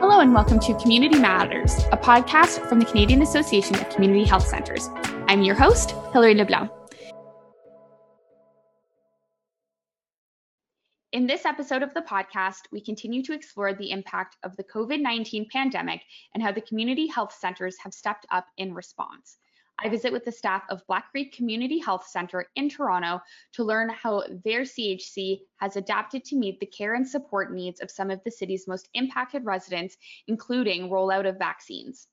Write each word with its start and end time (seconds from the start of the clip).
Hello, 0.00 0.20
and 0.20 0.32
welcome 0.32 0.58
to 0.60 0.74
Community 0.80 1.18
Matters, 1.18 1.74
a 1.92 1.98
podcast 1.98 2.66
from 2.66 2.78
the 2.78 2.86
Canadian 2.86 3.20
Association 3.20 3.74
of 3.76 3.86
Community 3.90 4.24
Health 4.24 4.46
Centres. 4.46 4.88
I'm 5.28 5.42
your 5.42 5.54
host, 5.54 5.90
Hilary 6.12 6.34
LeBlanc. 6.34 6.70
In 11.12 11.26
this 11.26 11.44
episode 11.44 11.82
of 11.82 11.92
the 11.92 12.00
podcast, 12.00 12.60
we 12.72 12.80
continue 12.80 13.22
to 13.24 13.34
explore 13.34 13.74
the 13.74 13.90
impact 13.90 14.36
of 14.44 14.56
the 14.56 14.64
COVID 14.64 15.02
19 15.02 15.46
pandemic 15.52 16.00
and 16.32 16.42
how 16.42 16.52
the 16.52 16.62
community 16.62 17.06
health 17.06 17.34
centres 17.38 17.76
have 17.82 17.92
stepped 17.92 18.24
up 18.30 18.46
in 18.56 18.72
response. 18.72 19.36
I 19.80 19.88
visit 19.88 20.12
with 20.12 20.24
the 20.24 20.32
staff 20.32 20.62
of 20.70 20.86
Black 20.86 21.10
Creek 21.10 21.34
Community 21.34 21.78
Health 21.78 22.06
Centre 22.06 22.46
in 22.54 22.68
Toronto 22.68 23.20
to 23.54 23.64
learn 23.64 23.88
how 23.88 24.22
their 24.44 24.62
CHC 24.62 25.40
has 25.56 25.76
adapted 25.76 26.24
to 26.24 26.36
meet 26.36 26.60
the 26.60 26.66
care 26.66 26.94
and 26.94 27.06
support 27.06 27.52
needs 27.52 27.80
of 27.80 27.90
some 27.90 28.10
of 28.10 28.22
the 28.24 28.30
city's 28.30 28.68
most 28.68 28.88
impacted 28.94 29.44
residents, 29.44 29.96
including 30.28 30.90
rollout 30.90 31.28
of 31.28 31.38
vaccines. 31.38 32.06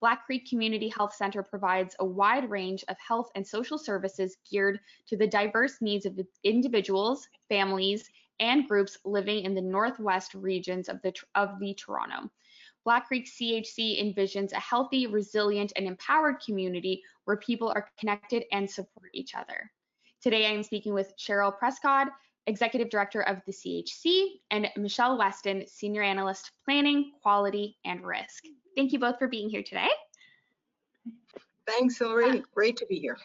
Black 0.00 0.26
Creek 0.26 0.48
Community 0.50 0.88
Health 0.88 1.14
Centre 1.14 1.42
provides 1.42 1.96
a 1.98 2.04
wide 2.04 2.50
range 2.50 2.84
of 2.88 2.96
health 2.98 3.30
and 3.34 3.46
social 3.46 3.78
services 3.78 4.36
geared 4.50 4.80
to 5.06 5.16
the 5.16 5.26
diverse 5.26 5.80
needs 5.80 6.04
of 6.04 6.18
individuals, 6.42 7.26
families, 7.48 8.10
and 8.40 8.68
groups 8.68 8.98
living 9.04 9.44
in 9.44 9.54
the 9.54 9.62
northwest 9.62 10.34
regions 10.34 10.88
of 10.88 11.00
the, 11.02 11.14
of 11.34 11.58
the 11.60 11.74
Toronto. 11.74 12.28
Black 12.84 13.08
Creek 13.08 13.26
CHC 13.26 14.02
envisions 14.02 14.52
a 14.52 14.60
healthy, 14.60 15.06
resilient, 15.06 15.72
and 15.76 15.86
empowered 15.86 16.40
community 16.44 17.02
where 17.24 17.36
people 17.36 17.70
are 17.74 17.88
connected 17.98 18.44
and 18.52 18.70
support 18.70 19.10
each 19.14 19.34
other. 19.34 19.70
Today, 20.22 20.46
I 20.46 20.50
am 20.50 20.62
speaking 20.62 20.94
with 20.94 21.12
Cheryl 21.18 21.56
Prescott, 21.56 22.08
Executive 22.46 22.90
Director 22.90 23.22
of 23.22 23.40
the 23.46 23.52
CHC, 23.52 24.26
and 24.50 24.68
Michelle 24.76 25.16
Weston, 25.16 25.64
Senior 25.66 26.02
Analyst, 26.02 26.50
Planning, 26.64 27.12
Quality, 27.22 27.78
and 27.84 28.04
Risk. 28.04 28.44
Thank 28.76 28.92
you 28.92 28.98
both 28.98 29.18
for 29.18 29.28
being 29.28 29.48
here 29.48 29.62
today. 29.62 29.88
Thanks, 31.66 31.98
Hillary. 31.98 32.42
Great 32.54 32.76
to 32.78 32.86
be 32.86 32.98
here. 32.98 33.16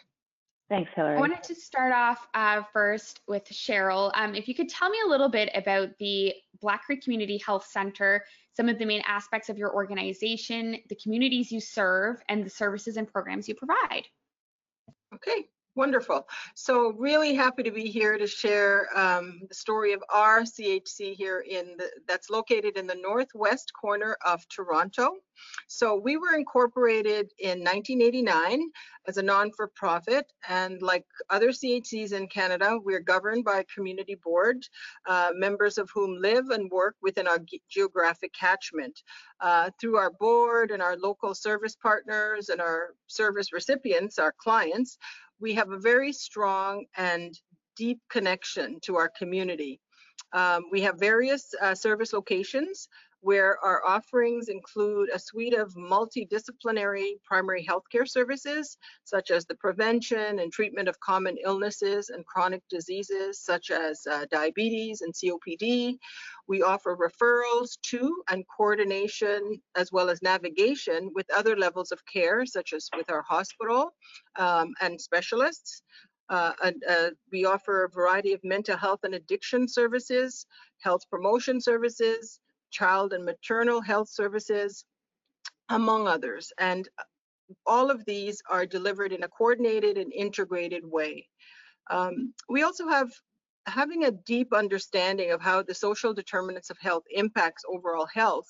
Thanks, 0.70 0.90
Hillary. 0.94 1.16
I 1.16 1.20
wanted 1.20 1.42
to 1.42 1.54
start 1.54 1.92
off 1.92 2.28
uh, 2.32 2.62
first 2.72 3.20
with 3.26 3.44
Cheryl. 3.46 4.12
Um, 4.14 4.34
if 4.34 4.46
you 4.46 4.54
could 4.54 4.68
tell 4.68 4.88
me 4.88 4.98
a 5.04 5.08
little 5.08 5.28
bit 5.28 5.50
about 5.54 5.90
the 5.98 6.32
Black 6.60 6.84
Creek 6.84 7.02
Community 7.02 7.40
Health 7.44 7.66
Center, 7.66 8.24
some 8.52 8.68
of 8.68 8.78
the 8.78 8.84
main 8.84 9.02
aspects 9.06 9.48
of 9.48 9.58
your 9.58 9.74
organization, 9.74 10.76
the 10.88 10.96
communities 10.96 11.50
you 11.50 11.60
serve, 11.60 12.22
and 12.28 12.44
the 12.44 12.50
services 12.50 12.96
and 12.96 13.06
programs 13.10 13.48
you 13.48 13.54
provide. 13.54 14.04
Okay, 15.14 15.48
Wonderful. 15.76 16.26
So 16.56 16.94
really 16.98 17.34
happy 17.34 17.62
to 17.62 17.70
be 17.70 17.84
here 17.84 18.18
to 18.18 18.26
share 18.26 18.88
um, 18.96 19.40
the 19.48 19.54
story 19.54 19.92
of 19.92 20.02
our 20.12 20.40
CHC 20.40 21.14
here 21.14 21.44
in 21.48 21.76
the, 21.78 21.88
that's 22.08 22.28
located 22.28 22.76
in 22.76 22.88
the 22.88 22.96
northwest 22.96 23.72
corner 23.80 24.16
of 24.26 24.46
Toronto. 24.48 25.12
So 25.68 25.94
we 25.94 26.16
were 26.16 26.34
incorporated 26.34 27.32
in 27.38 27.60
1989 27.60 28.68
as 29.06 29.16
a 29.16 29.22
non-for-profit 29.22 30.30
and 30.48 30.82
like 30.82 31.04
other 31.30 31.48
CHCs 31.48 32.12
in 32.12 32.26
Canada, 32.26 32.78
we're 32.82 33.00
governed 33.00 33.44
by 33.44 33.60
a 33.60 33.64
community 33.64 34.16
board, 34.22 34.62
uh, 35.08 35.30
members 35.34 35.78
of 35.78 35.88
whom 35.94 36.20
live 36.20 36.50
and 36.50 36.70
work 36.70 36.96
within 37.00 37.26
our 37.26 37.38
geographic 37.70 38.32
catchment. 38.34 39.02
Uh, 39.40 39.70
through 39.80 39.96
our 39.96 40.10
board 40.10 40.70
and 40.70 40.82
our 40.82 40.98
local 40.98 41.34
service 41.34 41.74
partners 41.74 42.50
and 42.50 42.60
our 42.60 42.94
service 43.06 43.54
recipients, 43.54 44.18
our 44.18 44.34
clients, 44.36 44.98
we 45.40 45.54
have 45.54 45.70
a 45.70 45.78
very 45.78 46.12
strong 46.12 46.84
and 46.96 47.38
deep 47.76 48.00
connection 48.10 48.78
to 48.82 48.96
our 48.96 49.08
community. 49.08 49.80
Um, 50.32 50.64
we 50.70 50.82
have 50.82 50.98
various 50.98 51.48
uh, 51.60 51.74
service 51.74 52.12
locations 52.12 52.88
where 53.22 53.58
our 53.62 53.84
offerings 53.86 54.48
include 54.48 55.10
a 55.12 55.18
suite 55.18 55.54
of 55.54 55.74
multidisciplinary 55.74 57.12
primary 57.24 57.64
healthcare 57.64 58.08
services, 58.08 58.78
such 59.04 59.30
as 59.30 59.44
the 59.44 59.54
prevention 59.56 60.38
and 60.38 60.52
treatment 60.52 60.88
of 60.88 60.98
common 61.00 61.36
illnesses 61.44 62.08
and 62.08 62.24
chronic 62.26 62.62
diseases, 62.70 63.40
such 63.40 63.70
as 63.70 64.00
uh, 64.10 64.24
diabetes 64.30 65.02
and 65.02 65.12
COPD. 65.12 65.98
We 66.48 66.62
offer 66.62 66.96
referrals 66.96 67.78
to 67.90 68.22
and 68.30 68.44
coordination, 68.56 69.60
as 69.76 69.92
well 69.92 70.08
as 70.08 70.22
navigation 70.22 71.10
with 71.14 71.30
other 71.30 71.56
levels 71.56 71.92
of 71.92 72.00
care, 72.10 72.46
such 72.46 72.72
as 72.72 72.88
with 72.96 73.10
our 73.10 73.22
hospital 73.22 73.92
um, 74.36 74.72
and 74.80 75.00
specialists. 75.00 75.82
Uh, 76.30 76.52
uh, 76.88 77.10
we 77.32 77.44
offer 77.44 77.84
a 77.84 77.90
variety 77.90 78.32
of 78.32 78.40
mental 78.44 78.76
health 78.76 79.00
and 79.02 79.14
addiction 79.14 79.66
services, 79.66 80.46
health 80.78 81.02
promotion 81.10 81.60
services, 81.60 82.40
child 82.70 83.12
and 83.12 83.24
maternal 83.24 83.80
health 83.80 84.08
services, 84.08 84.84
among 85.68 86.08
others. 86.08 86.52
And 86.58 86.88
all 87.66 87.90
of 87.90 88.04
these 88.04 88.42
are 88.48 88.66
delivered 88.66 89.12
in 89.12 89.22
a 89.22 89.28
coordinated 89.28 89.98
and 89.98 90.12
integrated 90.12 90.84
way. 90.84 91.28
Um, 91.90 92.34
we 92.48 92.62
also 92.62 92.88
have 92.88 93.10
having 93.66 94.04
a 94.04 94.10
deep 94.10 94.52
understanding 94.52 95.32
of 95.32 95.40
how 95.40 95.62
the 95.62 95.74
social 95.74 96.14
determinants 96.14 96.70
of 96.70 96.78
health 96.80 97.04
impacts 97.10 97.64
overall 97.68 98.06
health. 98.12 98.46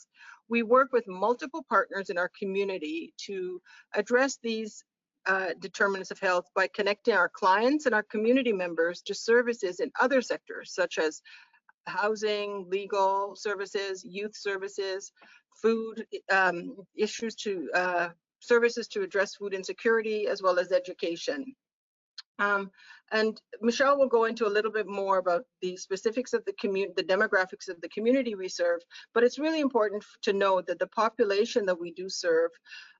We 0.49 0.63
work 0.63 0.93
with 0.93 1.07
multiple 1.07 1.65
partners 1.69 2.11
in 2.11 2.19
our 2.19 2.31
community 2.39 3.13
to 3.27 3.61
address 3.95 4.39
these 4.43 4.85
uh, 5.27 5.51
determinants 5.59 6.11
of 6.11 6.19
health 6.19 6.47
by 6.55 6.69
connecting 6.75 7.15
our 7.15 7.29
clients 7.29 7.87
and 7.87 7.95
our 7.95 8.03
community 8.03 8.53
members 8.53 9.03
to 9.03 9.15
services 9.15 9.81
in 9.81 9.91
other 10.01 10.23
sectors, 10.23 10.75
such 10.75 10.99
as 10.99 11.21
housing, 11.91 12.67
legal 12.69 13.35
services, 13.37 14.05
youth 14.05 14.37
services, 14.37 15.13
food 15.63 16.07
um, 16.31 16.77
issues 16.97 17.35
to 17.35 17.69
uh, 17.75 18.09
services 18.41 18.89
to 18.89 19.03
address 19.03 19.35
food 19.35 19.55
insecurity, 19.55 20.27
as 20.27 20.43
well 20.43 20.59
as 20.59 20.73
education. 20.73 21.55
Um, 22.39 22.71
and 23.13 23.41
Michelle 23.61 23.99
will 23.99 24.09
go 24.09 24.25
into 24.25 24.47
a 24.47 24.55
little 24.57 24.71
bit 24.71 24.87
more 24.87 25.19
about 25.19 25.45
the 25.61 25.77
specifics 25.77 26.33
of 26.33 26.45
the 26.45 26.55
community, 26.55 26.95
the 26.97 27.03
demographics 27.15 27.69
of 27.69 27.81
the 27.81 27.89
community 27.89 28.35
we 28.35 28.49
serve, 28.49 28.81
but 29.13 29.25
it's 29.25 29.39
really 29.39 29.61
important 29.61 30.05
to 30.23 30.33
note 30.33 30.67
that 30.67 30.79
the 30.79 30.87
population 30.87 31.67
that 31.67 31.79
we 31.79 31.93
do 31.93 32.09
serve 32.09 32.51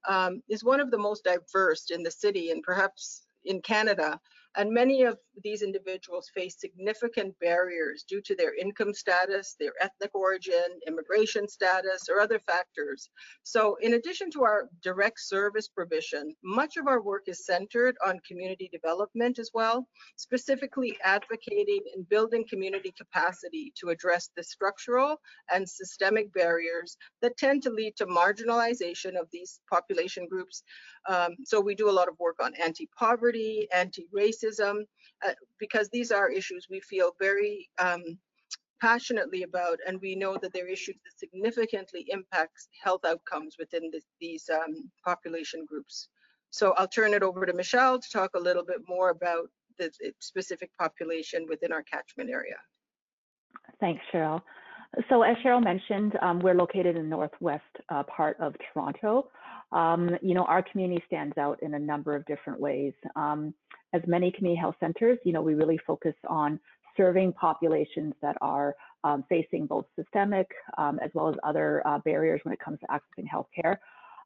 um, 0.09 0.43
is 0.49 0.65
one 0.65 0.81
of 0.81 0.91
the 0.91 0.99
most 0.99 1.25
diverse 1.25 1.91
in 1.91 2.03
the 2.03 2.11
city 2.11 2.51
and 2.51 2.63
perhaps 2.63 3.25
in 3.45 3.63
Canada. 3.63 4.21
And 4.57 4.73
many 4.73 5.05
of 5.05 5.17
these 5.45 5.63
individuals 5.63 6.29
face 6.35 6.57
significant 6.59 7.39
barriers 7.39 8.05
due 8.09 8.21
to 8.23 8.35
their 8.35 8.53
income 8.55 8.93
status, 8.93 9.55
their 9.61 9.73
ethnic 9.81 10.13
origin, 10.13 10.81
immigration 10.89 11.47
status, 11.47 12.09
or 12.11 12.21
other 12.21 12.41
factors. 12.41 13.09
So 13.45 13.77
in 13.81 13.95
addition 13.95 14.29
to 14.33 14.43
our 14.43 14.69
direct 14.83 15.21
service 15.21 15.69
provision, 15.69 16.35
much 16.43 16.77
of 16.77 16.89
our 16.89 17.01
work 17.01 17.29
is 17.29 17.47
centered 17.47 17.97
on 18.05 18.19
community 18.27 18.69
development 18.73 19.39
as 19.39 19.51
well, 19.55 19.87
specifically 20.17 20.97
advocating 21.05 21.81
and 21.95 22.09
building 22.09 22.45
community 22.51 22.93
capacity 22.99 23.73
to 23.81 23.91
address 23.91 24.31
the 24.37 24.43
structural 24.43 25.21
and 25.55 25.69
systemic 25.69 26.33
barriers 26.33 26.97
that 27.23 27.37
tend 27.37 27.63
to 27.63 27.71
lead 27.71 27.95
to 27.97 28.07
marginalization 28.07 29.19
of 29.19 29.29
these 29.33 29.61
population 29.71 30.27
groups. 30.29 30.65
Um, 31.09 31.37
so 31.45 31.61
we 31.61 31.75
do 31.75 31.89
a 31.89 31.93
lot 31.93 32.09
of 32.09 32.19
work 32.19 32.37
on 32.43 32.53
anti-poverty, 32.57 33.69
anti-racism, 33.73 34.40
racism, 34.41 34.85
uh, 35.27 35.33
because 35.59 35.89
these 35.91 36.11
are 36.11 36.31
issues 36.31 36.67
we 36.71 36.81
feel 36.81 37.13
very 37.19 37.69
um, 37.79 38.19
passionately 38.81 39.43
about, 39.43 39.79
and 39.87 40.01
we 40.01 40.15
know 40.15 40.37
that 40.41 40.53
they're 40.53 40.69
issues 40.69 40.97
that 41.05 41.19
significantly 41.19 42.07
impacts 42.09 42.69
health 42.83 43.05
outcomes 43.07 43.57
within 43.59 43.91
this, 43.93 44.05
these 44.21 44.49
um, 44.53 44.91
population 45.05 45.65
groups. 45.67 46.09
So 46.51 46.73
I'll 46.77 46.89
turn 46.89 47.15
it 47.15 47.23
over 47.23 47.47
to 47.47 47.53
Michelle 47.53 47.99
to 47.99 48.11
talk 48.11 48.31
a 48.35 48.41
little 48.41 48.65
bit 48.65 48.79
more 48.89 49.11
about 49.11 49.49
the 49.79 49.91
specific 50.19 50.71
population 50.79 51.47
within 51.49 51.73
our 51.73 51.83
catchment 51.83 52.31
area. 52.31 52.57
Thanks, 53.79 54.03
Cheryl. 54.13 54.41
So 55.09 55.23
as 55.23 55.37
Cheryl 55.45 55.63
mentioned, 55.63 56.19
um, 56.21 56.41
we're 56.41 56.55
located 56.55 56.97
in 56.97 57.05
the 57.05 57.17
northwest 57.17 57.63
uh, 57.89 58.03
part 58.03 58.37
of 58.41 58.55
Toronto. 58.73 59.29
Um, 59.73 60.11
you 60.21 60.35
know, 60.35 60.45
our 60.45 60.63
community 60.63 61.03
stands 61.07 61.39
out 61.39 61.63
in 61.63 61.75
a 61.75 61.79
number 61.79 62.17
of 62.17 62.27
different 62.27 62.61
ways. 62.61 62.93
Um, 63.15 63.55
as 63.93 64.03
many 64.07 64.31
community 64.31 64.61
health 64.61 64.77
centers, 64.81 65.19
you 65.25 65.33
know, 65.33 65.43
we 65.43 65.55
really 65.55 65.79
focus 65.87 66.15
on 66.29 66.59
serving 66.97 67.33
populations 67.33 68.15
that 68.23 68.37
are 68.41 68.75
um, 69.05 69.25
facing 69.29 69.67
both 69.67 69.87
systemic 69.97 70.51
um, 70.79 70.99
as 71.03 71.11
well 71.15 71.29
as 71.29 71.35
other 71.43 71.87
uh, 71.87 71.99
barriers 72.01 72.41
when 72.45 72.53
it 72.53 72.61
comes 72.61 72.79
to 72.81 72.87
accessing 72.87 73.27
healthcare. 73.27 73.77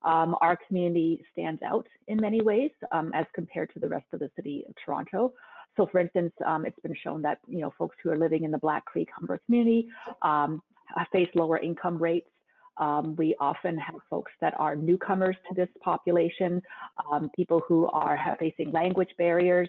Um, 0.04 0.36
our 0.40 0.58
community 0.68 1.24
stands 1.32 1.62
out 1.62 1.86
in 2.08 2.18
many 2.20 2.42
ways 2.42 2.70
um, 2.92 3.10
as 3.14 3.24
compared 3.34 3.72
to 3.74 3.80
the 3.80 3.88
rest 3.88 4.06
of 4.12 4.20
the 4.20 4.30
city 4.36 4.64
of 4.68 4.74
Toronto. 4.84 5.32
So, 5.76 5.86
for 5.90 5.98
instance, 5.98 6.32
um, 6.46 6.66
it's 6.66 6.78
been 6.80 6.94
shown 7.02 7.22
that 7.22 7.38
you 7.48 7.60
know 7.60 7.72
folks 7.78 7.96
who 8.02 8.10
are 8.10 8.18
living 8.18 8.44
in 8.44 8.50
the 8.50 8.58
Black 8.58 8.84
Creek 8.84 9.08
Humber 9.16 9.40
community 9.46 9.88
um, 10.22 10.62
face 11.10 11.28
lower 11.34 11.58
income 11.58 11.98
rates 11.98 12.28
um, 12.78 13.14
we 13.16 13.34
often 13.40 13.78
have 13.78 13.96
folks 14.10 14.32
that 14.40 14.54
are 14.58 14.74
newcomers 14.74 15.36
to 15.48 15.54
this 15.54 15.68
population, 15.82 16.62
um, 17.10 17.30
people 17.36 17.62
who 17.68 17.86
are 17.88 18.18
facing 18.38 18.72
language 18.72 19.10
barriers. 19.18 19.68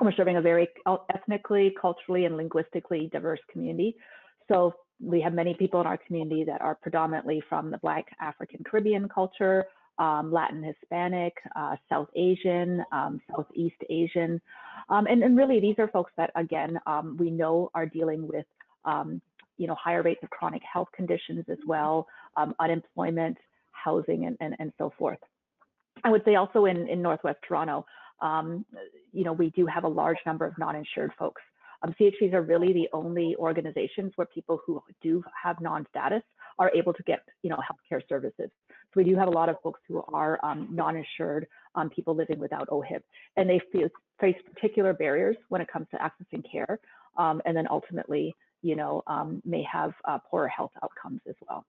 we're 0.00 0.12
serving 0.12 0.36
a 0.36 0.42
very 0.42 0.68
ethnically, 1.14 1.74
culturally, 1.80 2.26
and 2.26 2.36
linguistically 2.36 3.08
diverse 3.12 3.40
community. 3.50 3.96
So 4.48 4.74
we 5.00 5.20
have 5.20 5.34
many 5.34 5.54
people 5.54 5.80
in 5.80 5.86
our 5.86 5.98
community 5.98 6.44
that 6.44 6.60
are 6.60 6.74
predominantly 6.74 7.42
from 7.48 7.70
the 7.70 7.78
Black 7.78 8.06
African 8.20 8.62
Caribbean 8.64 9.08
culture, 9.08 9.64
um, 9.98 10.32
Latin 10.32 10.62
Hispanic, 10.62 11.34
uh, 11.54 11.76
South 11.88 12.08
Asian, 12.14 12.84
um, 12.92 13.20
Southeast 13.30 13.76
Asian. 13.88 14.40
Um, 14.88 15.06
and, 15.06 15.22
and, 15.22 15.36
really, 15.36 15.58
these 15.60 15.76
are 15.78 15.88
folks 15.88 16.12
that, 16.16 16.30
again, 16.36 16.78
um, 16.86 17.16
we 17.18 17.30
know 17.30 17.70
are 17.74 17.86
dealing 17.86 18.26
with, 18.26 18.46
um, 18.84 19.20
you 19.58 19.66
know, 19.66 19.74
higher 19.74 20.02
rates 20.02 20.20
of 20.22 20.30
chronic 20.30 20.62
health 20.70 20.88
conditions 20.94 21.44
as 21.50 21.58
well, 21.66 22.06
um, 22.36 22.54
unemployment, 22.60 23.36
housing, 23.72 24.26
and, 24.26 24.36
and, 24.40 24.54
and 24.58 24.72
so 24.78 24.92
forth. 24.98 25.18
I 26.04 26.10
would 26.10 26.22
say 26.24 26.34
also 26.34 26.66
in, 26.66 26.88
in 26.88 27.00
Northwest 27.02 27.38
Toronto, 27.46 27.86
you 29.12 29.24
know, 29.24 29.32
we 29.32 29.50
do 29.50 29.66
have 29.66 29.84
a 29.84 29.88
large 29.88 30.18
number 30.26 30.46
of 30.46 30.56
non-insured 30.58 31.12
folks. 31.18 31.42
Um, 31.82 31.94
CHCs 32.00 32.32
are 32.32 32.42
really 32.42 32.72
the 32.72 32.88
only 32.92 33.36
organizations 33.38 34.12
where 34.16 34.26
people 34.26 34.60
who 34.66 34.82
do 35.02 35.22
have 35.42 35.60
non-status 35.60 36.22
are 36.58 36.70
able 36.74 36.92
to 36.94 37.02
get, 37.02 37.20
you 37.42 37.50
know, 37.50 37.56
healthcare 37.58 38.00
services. 38.08 38.50
So 38.70 38.92
we 38.94 39.04
do 39.04 39.14
have 39.16 39.28
a 39.28 39.30
lot 39.30 39.48
of 39.48 39.56
folks 39.62 39.80
who 39.86 40.02
are 40.12 40.38
um, 40.42 40.68
non-insured 40.70 41.46
um, 41.74 41.90
people 41.90 42.14
living 42.14 42.38
without 42.38 42.68
OHIP, 42.68 43.02
and 43.36 43.48
they 43.48 43.60
face, 43.72 43.90
face 44.20 44.36
particular 44.54 44.94
barriers 44.94 45.36
when 45.48 45.60
it 45.60 45.68
comes 45.68 45.86
to 45.90 45.98
accessing 45.98 46.42
care, 46.50 46.78
um, 47.18 47.42
and 47.44 47.56
then 47.56 47.66
ultimately, 47.70 48.34
you 48.62 48.76
know, 48.76 49.02
um, 49.06 49.42
may 49.44 49.62
have 49.62 49.94
uh, 50.04 50.18
poorer 50.30 50.48
health 50.48 50.72
outcomes 50.82 51.20
as 51.28 51.36
well. 51.48 51.64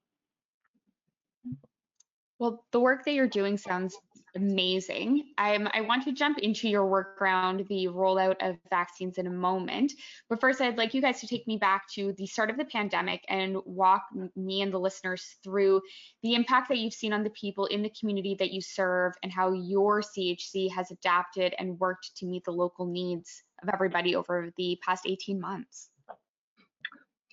Well, 2.39 2.63
the 2.71 2.79
work 2.79 3.03
that 3.05 3.13
you're 3.13 3.27
doing 3.27 3.57
sounds 3.57 3.95
amazing. 4.35 5.33
I 5.39 5.81
want 5.81 6.03
to 6.03 6.11
jump 6.11 6.37
into 6.37 6.69
your 6.69 6.85
work 6.85 7.19
around 7.19 7.65
the 7.67 7.87
rollout 7.87 8.35
of 8.39 8.57
vaccines 8.69 9.17
in 9.17 9.25
a 9.25 9.31
moment. 9.31 9.93
But 10.29 10.39
first, 10.39 10.61
I'd 10.61 10.77
like 10.77 10.93
you 10.93 11.01
guys 11.01 11.19
to 11.21 11.27
take 11.27 11.47
me 11.47 11.57
back 11.57 11.87
to 11.95 12.13
the 12.17 12.27
start 12.27 12.51
of 12.51 12.57
the 12.57 12.65
pandemic 12.65 13.23
and 13.27 13.57
walk 13.65 14.03
me 14.35 14.61
and 14.61 14.71
the 14.71 14.79
listeners 14.79 15.37
through 15.43 15.81
the 16.21 16.35
impact 16.35 16.69
that 16.69 16.77
you've 16.77 16.93
seen 16.93 17.13
on 17.13 17.23
the 17.23 17.31
people 17.31 17.65
in 17.65 17.81
the 17.81 17.91
community 17.99 18.35
that 18.37 18.51
you 18.51 18.61
serve 18.61 19.13
and 19.23 19.31
how 19.31 19.51
your 19.53 20.01
CHC 20.01 20.71
has 20.71 20.91
adapted 20.91 21.55
and 21.57 21.79
worked 21.79 22.15
to 22.17 22.27
meet 22.27 22.43
the 22.45 22.51
local 22.51 22.85
needs 22.85 23.41
of 23.63 23.69
everybody 23.73 24.15
over 24.15 24.51
the 24.57 24.77
past 24.85 25.07
18 25.07 25.41
months. 25.41 25.89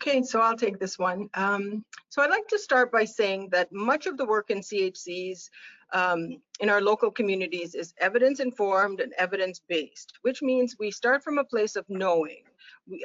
Okay, 0.06 0.22
so 0.22 0.42
I'll 0.42 0.56
take 0.56 0.78
this 0.78 0.98
one. 0.98 1.30
Um, 1.32 1.82
so 2.10 2.20
I'd 2.20 2.28
like 2.28 2.46
to 2.48 2.58
start 2.58 2.92
by 2.92 3.06
saying 3.06 3.48
that 3.52 3.72
much 3.72 4.04
of 4.04 4.18
the 4.18 4.26
work 4.26 4.50
in 4.50 4.58
CHCs 4.58 5.48
um, 5.94 6.36
in 6.60 6.68
our 6.68 6.82
local 6.82 7.10
communities 7.10 7.74
is 7.74 7.94
evidence 7.96 8.38
informed 8.38 9.00
and 9.00 9.14
evidence 9.16 9.62
based, 9.66 10.12
which 10.20 10.42
means 10.42 10.76
we 10.78 10.90
start 10.90 11.24
from 11.24 11.38
a 11.38 11.44
place 11.44 11.74
of 11.74 11.86
knowing 11.88 12.42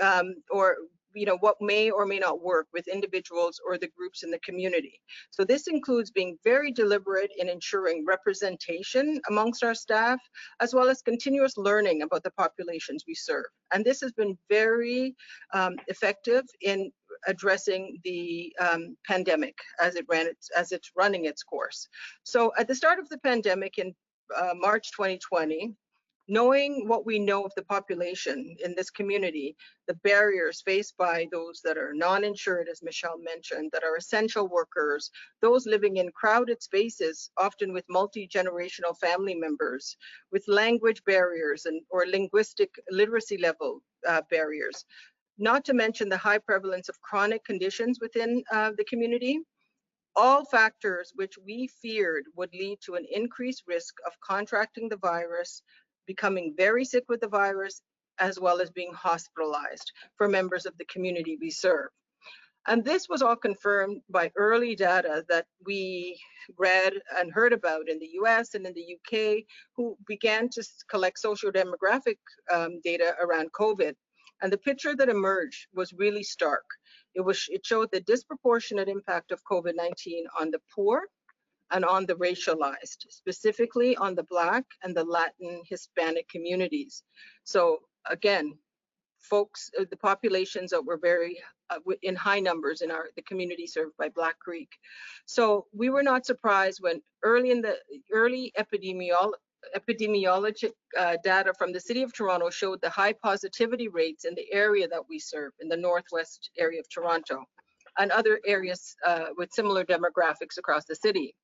um, 0.01 0.35
or 0.51 0.75
you 1.13 1.25
know 1.25 1.37
what 1.37 1.55
may 1.61 1.89
or 1.89 2.05
may 2.05 2.19
not 2.19 2.41
work 2.41 2.67
with 2.73 2.87
individuals 2.87 3.59
or 3.65 3.77
the 3.77 3.89
groups 3.97 4.23
in 4.23 4.31
the 4.31 4.39
community. 4.39 5.01
So 5.31 5.43
this 5.43 5.67
includes 5.67 6.11
being 6.11 6.37
very 6.43 6.71
deliberate 6.71 7.31
in 7.37 7.49
ensuring 7.49 8.05
representation 8.05 9.19
amongst 9.29 9.63
our 9.63 9.75
staff 9.75 10.19
as 10.59 10.73
well 10.73 10.89
as 10.89 11.01
continuous 11.01 11.57
learning 11.57 12.01
about 12.01 12.23
the 12.23 12.31
populations 12.31 13.03
we 13.07 13.15
serve. 13.15 13.45
And 13.73 13.83
this 13.83 14.01
has 14.01 14.11
been 14.11 14.37
very 14.49 15.15
um, 15.53 15.75
effective 15.87 16.45
in 16.61 16.91
addressing 17.27 17.99
the 18.03 18.55
um, 18.59 18.95
pandemic 19.05 19.57
as 19.81 19.95
it 19.95 20.05
ran 20.07 20.27
its 20.27 20.49
as 20.55 20.71
it's 20.71 20.91
running 20.95 21.25
its 21.25 21.43
course. 21.43 21.87
So 22.23 22.53
at 22.57 22.67
the 22.67 22.75
start 22.75 22.99
of 22.99 23.09
the 23.09 23.17
pandemic 23.19 23.77
in 23.77 23.93
uh, 24.35 24.53
march 24.55 24.91
2020 24.91 25.75
knowing 26.29 26.87
what 26.87 27.07
we 27.07 27.17
know 27.17 27.43
of 27.43 27.51
the 27.55 27.63
population 27.63 28.55
in 28.63 28.75
this 28.75 28.91
community, 28.91 29.55
the 29.87 29.95
barriers 29.95 30.61
faced 30.61 30.95
by 30.95 31.27
those 31.31 31.59
that 31.63 31.77
are 31.77 31.91
non-insured, 31.93 32.69
as 32.69 32.83
Michelle 32.83 33.17
mentioned, 33.17 33.71
that 33.73 33.83
are 33.83 33.95
essential 33.95 34.47
workers, 34.47 35.09
those 35.41 35.65
living 35.65 35.97
in 35.97 36.11
crowded 36.11 36.61
spaces, 36.61 37.31
often 37.37 37.73
with 37.73 37.83
multi-generational 37.89 38.95
family 38.99 39.33
members, 39.33 39.97
with 40.31 40.47
language 40.47 41.03
barriers 41.03 41.65
and 41.65 41.81
or 41.89 42.05
linguistic 42.05 42.69
literacy 42.91 43.37
level 43.37 43.81
uh, 44.07 44.21
barriers, 44.29 44.85
not 45.39 45.65
to 45.65 45.73
mention 45.73 46.09
the 46.09 46.17
high 46.17 46.37
prevalence 46.37 46.89
of 46.89 47.01
chronic 47.01 47.43
conditions 47.43 47.97
within 47.99 48.43
uh, 48.51 48.71
the 48.77 48.85
community, 48.85 49.39
all 50.15 50.45
factors 50.45 51.11
which 51.15 51.37
we 51.43 51.67
feared 51.81 52.25
would 52.35 52.53
lead 52.53 52.77
to 52.81 52.95
an 52.95 53.05
increased 53.09 53.63
risk 53.67 53.95
of 54.05 54.19
contracting 54.21 54.89
the 54.89 54.97
virus 54.97 55.63
becoming 56.09 56.55
very 56.57 56.83
sick 56.83 57.05
with 57.07 57.21
the 57.21 57.27
virus, 57.27 57.83
as 58.17 58.39
well 58.39 58.59
as 58.59 58.71
being 58.71 58.91
hospitalized 58.93 59.91
for 60.17 60.27
members 60.27 60.65
of 60.65 60.75
the 60.79 60.85
community 60.85 61.37
we 61.39 61.51
serve. 61.51 61.89
And 62.67 62.83
this 62.83 63.07
was 63.07 63.21
all 63.21 63.35
confirmed 63.35 64.01
by 64.09 64.31
early 64.35 64.75
data 64.75 65.23
that 65.29 65.45
we 65.67 66.19
read 66.57 66.93
and 67.17 67.31
heard 67.31 67.53
about 67.53 67.87
in 67.87 67.99
the 67.99 68.09
US 68.21 68.55
and 68.55 68.65
in 68.65 68.73
the 68.73 68.87
UK, 68.95 69.43
who 69.75 69.95
began 70.07 70.49
to 70.49 70.61
collect 70.89 71.19
social 71.19 71.51
demographic 71.51 72.17
um, 72.51 72.81
data 72.83 73.15
around 73.23 73.53
COVID. 73.53 73.93
And 74.41 74.51
the 74.51 74.65
picture 74.69 74.95
that 74.95 75.09
emerged 75.09 75.67
was 75.75 75.93
really 75.93 76.23
stark. 76.23 76.65
It, 77.13 77.21
was, 77.21 77.45
it 77.49 77.65
showed 77.65 77.89
the 77.91 78.01
disproportionate 78.01 78.89
impact 78.89 79.31
of 79.31 79.43
COVID-19 79.51 80.23
on 80.39 80.49
the 80.49 80.61
poor, 80.75 81.03
and 81.71 81.85
on 81.85 82.05
the 82.05 82.15
racialized, 82.15 83.05
specifically 83.09 83.95
on 83.97 84.15
the 84.15 84.23
Black 84.23 84.65
and 84.83 84.95
the 84.95 85.03
Latin 85.03 85.61
Hispanic 85.65 86.27
communities. 86.29 87.03
So 87.43 87.79
again, 88.09 88.57
folks, 89.19 89.69
uh, 89.79 89.85
the 89.89 89.97
populations 89.97 90.71
that 90.71 90.83
were 90.83 90.97
very 90.97 91.39
uh, 91.69 91.79
in 92.01 92.15
high 92.15 92.39
numbers 92.39 92.81
in 92.81 92.91
our 92.91 93.09
the 93.15 93.21
community 93.23 93.67
served 93.67 93.95
by 93.97 94.09
Black 94.09 94.39
Creek. 94.39 94.69
So 95.25 95.67
we 95.73 95.89
were 95.89 96.03
not 96.03 96.25
surprised 96.25 96.79
when 96.81 97.01
early 97.23 97.51
in 97.51 97.61
the 97.61 97.77
early 98.11 98.51
epidemiology 98.57 99.33
epidemiologic 99.75 100.71
uh, 100.97 101.17
data 101.21 101.53
from 101.57 101.73
the 101.73 101.79
city 101.79 102.01
of 102.01 102.13
Toronto 102.13 102.49
showed 102.49 102.79
the 102.81 102.89
high 102.89 103.11
positivity 103.11 103.89
rates 103.89 104.23
in 104.23 104.33
the 104.35 104.45
area 104.53 104.87
that 104.87 105.03
we 105.09 105.19
serve 105.19 105.51
in 105.59 105.67
the 105.67 105.75
northwest 105.75 106.49
area 106.57 106.79
of 106.79 106.89
Toronto 106.89 107.43
and 107.97 108.09
other 108.11 108.39
areas 108.45 108.95
uh, 109.05 109.27
with 109.37 109.51
similar 109.51 109.83
demographics 109.83 110.57
across 110.57 110.85
the 110.85 110.95
city 110.95 111.35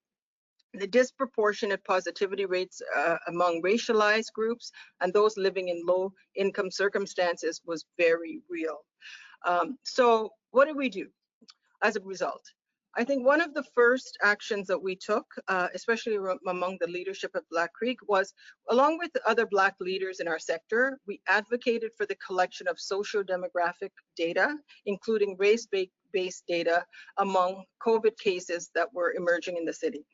the 0.80 0.88
disproportionate 0.88 1.84
positivity 1.84 2.46
rates 2.46 2.82
uh, 2.96 3.18
among 3.28 3.62
racialized 3.62 4.34
groups 4.34 4.72
and 5.02 5.14
those 5.14 5.38
living 5.38 5.70
in 5.70 5.82
low 5.86 6.14
income 6.36 6.72
circumstances 6.72 7.62
was 7.66 7.86
very 7.98 8.42
real. 8.50 8.80
Um, 9.46 9.78
so 9.84 10.32
what 10.52 10.66
did 10.66 10.76
we 10.76 10.90
do 10.90 11.08
as 11.84 11.96
a 11.96 12.02
result? 12.02 12.44
I 12.98 13.04
think 13.04 13.26
one 13.26 13.42
of 13.42 13.54
the 13.54 13.66
first 13.76 14.18
actions 14.24 14.68
that 14.68 14.82
we 14.82 14.96
took, 14.96 15.26
uh, 15.50 15.68
especially 15.74 16.18
among 16.48 16.78
the 16.80 16.88
leadership 16.88 17.36
of 17.36 17.44
Black 17.52 17.74
Creek, 17.74 18.00
was 18.08 18.34
along 18.72 18.98
with 19.00 19.12
other 19.26 19.46
Black 19.46 19.76
leaders 19.82 20.22
in 20.22 20.30
our 20.30 20.40
sector, 20.40 20.98
we 21.06 21.20
advocated 21.28 21.92
for 21.98 22.06
the 22.06 22.16
collection 22.26 22.70
of 22.70 22.80
socio-demographic 22.80 23.92
data, 24.16 24.56
including 24.86 25.36
race-based 25.38 26.44
data 26.48 26.86
among 27.18 27.66
COVID 27.86 28.18
cases 28.18 28.72
that 28.76 28.94
were 28.94 29.14
emerging 29.18 29.58
in 29.58 29.66
the 29.66 29.74
city. 29.74 30.06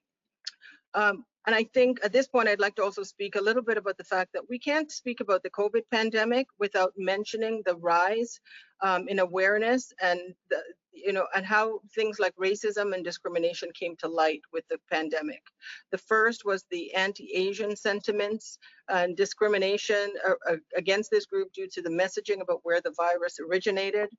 Um, 0.93 1.25
and 1.47 1.55
I 1.55 1.63
think 1.73 1.99
at 2.03 2.13
this 2.13 2.27
point, 2.27 2.47
I'd 2.47 2.59
like 2.59 2.75
to 2.75 2.83
also 2.83 3.01
speak 3.01 3.35
a 3.35 3.41
little 3.41 3.63
bit 3.63 3.77
about 3.77 3.97
the 3.97 4.03
fact 4.03 4.31
that 4.33 4.47
we 4.47 4.59
can't 4.59 4.91
speak 4.91 5.21
about 5.21 5.41
the 5.41 5.49
COVID 5.49 5.83
pandemic 5.91 6.45
without 6.59 6.93
mentioning 6.97 7.63
the 7.65 7.75
rise 7.77 8.39
um, 8.81 9.07
in 9.07 9.17
awareness 9.19 9.91
and 10.01 10.19
the, 10.51 10.57
you 10.93 11.13
know, 11.13 11.25
and 11.33 11.45
how 11.45 11.79
things 11.95 12.19
like 12.19 12.35
racism 12.35 12.93
and 12.93 13.03
discrimination 13.03 13.69
came 13.73 13.95
to 13.97 14.07
light 14.07 14.41
with 14.53 14.67
the 14.69 14.77
pandemic. 14.91 15.41
The 15.91 15.97
first 15.97 16.45
was 16.45 16.65
the 16.69 16.93
anti-Asian 16.93 17.75
sentiments 17.75 18.59
and 18.89 19.15
discrimination 19.17 20.13
uh, 20.27 20.33
uh 20.47 20.57
against 20.75 21.09
this 21.09 21.25
group 21.25 21.53
due 21.53 21.67
to 21.73 21.81
the 21.81 21.89
messaging 21.89 22.41
about 22.41 22.59
where 22.63 22.81
the 22.81 22.93
virus 22.95 23.39
originated. 23.39 24.09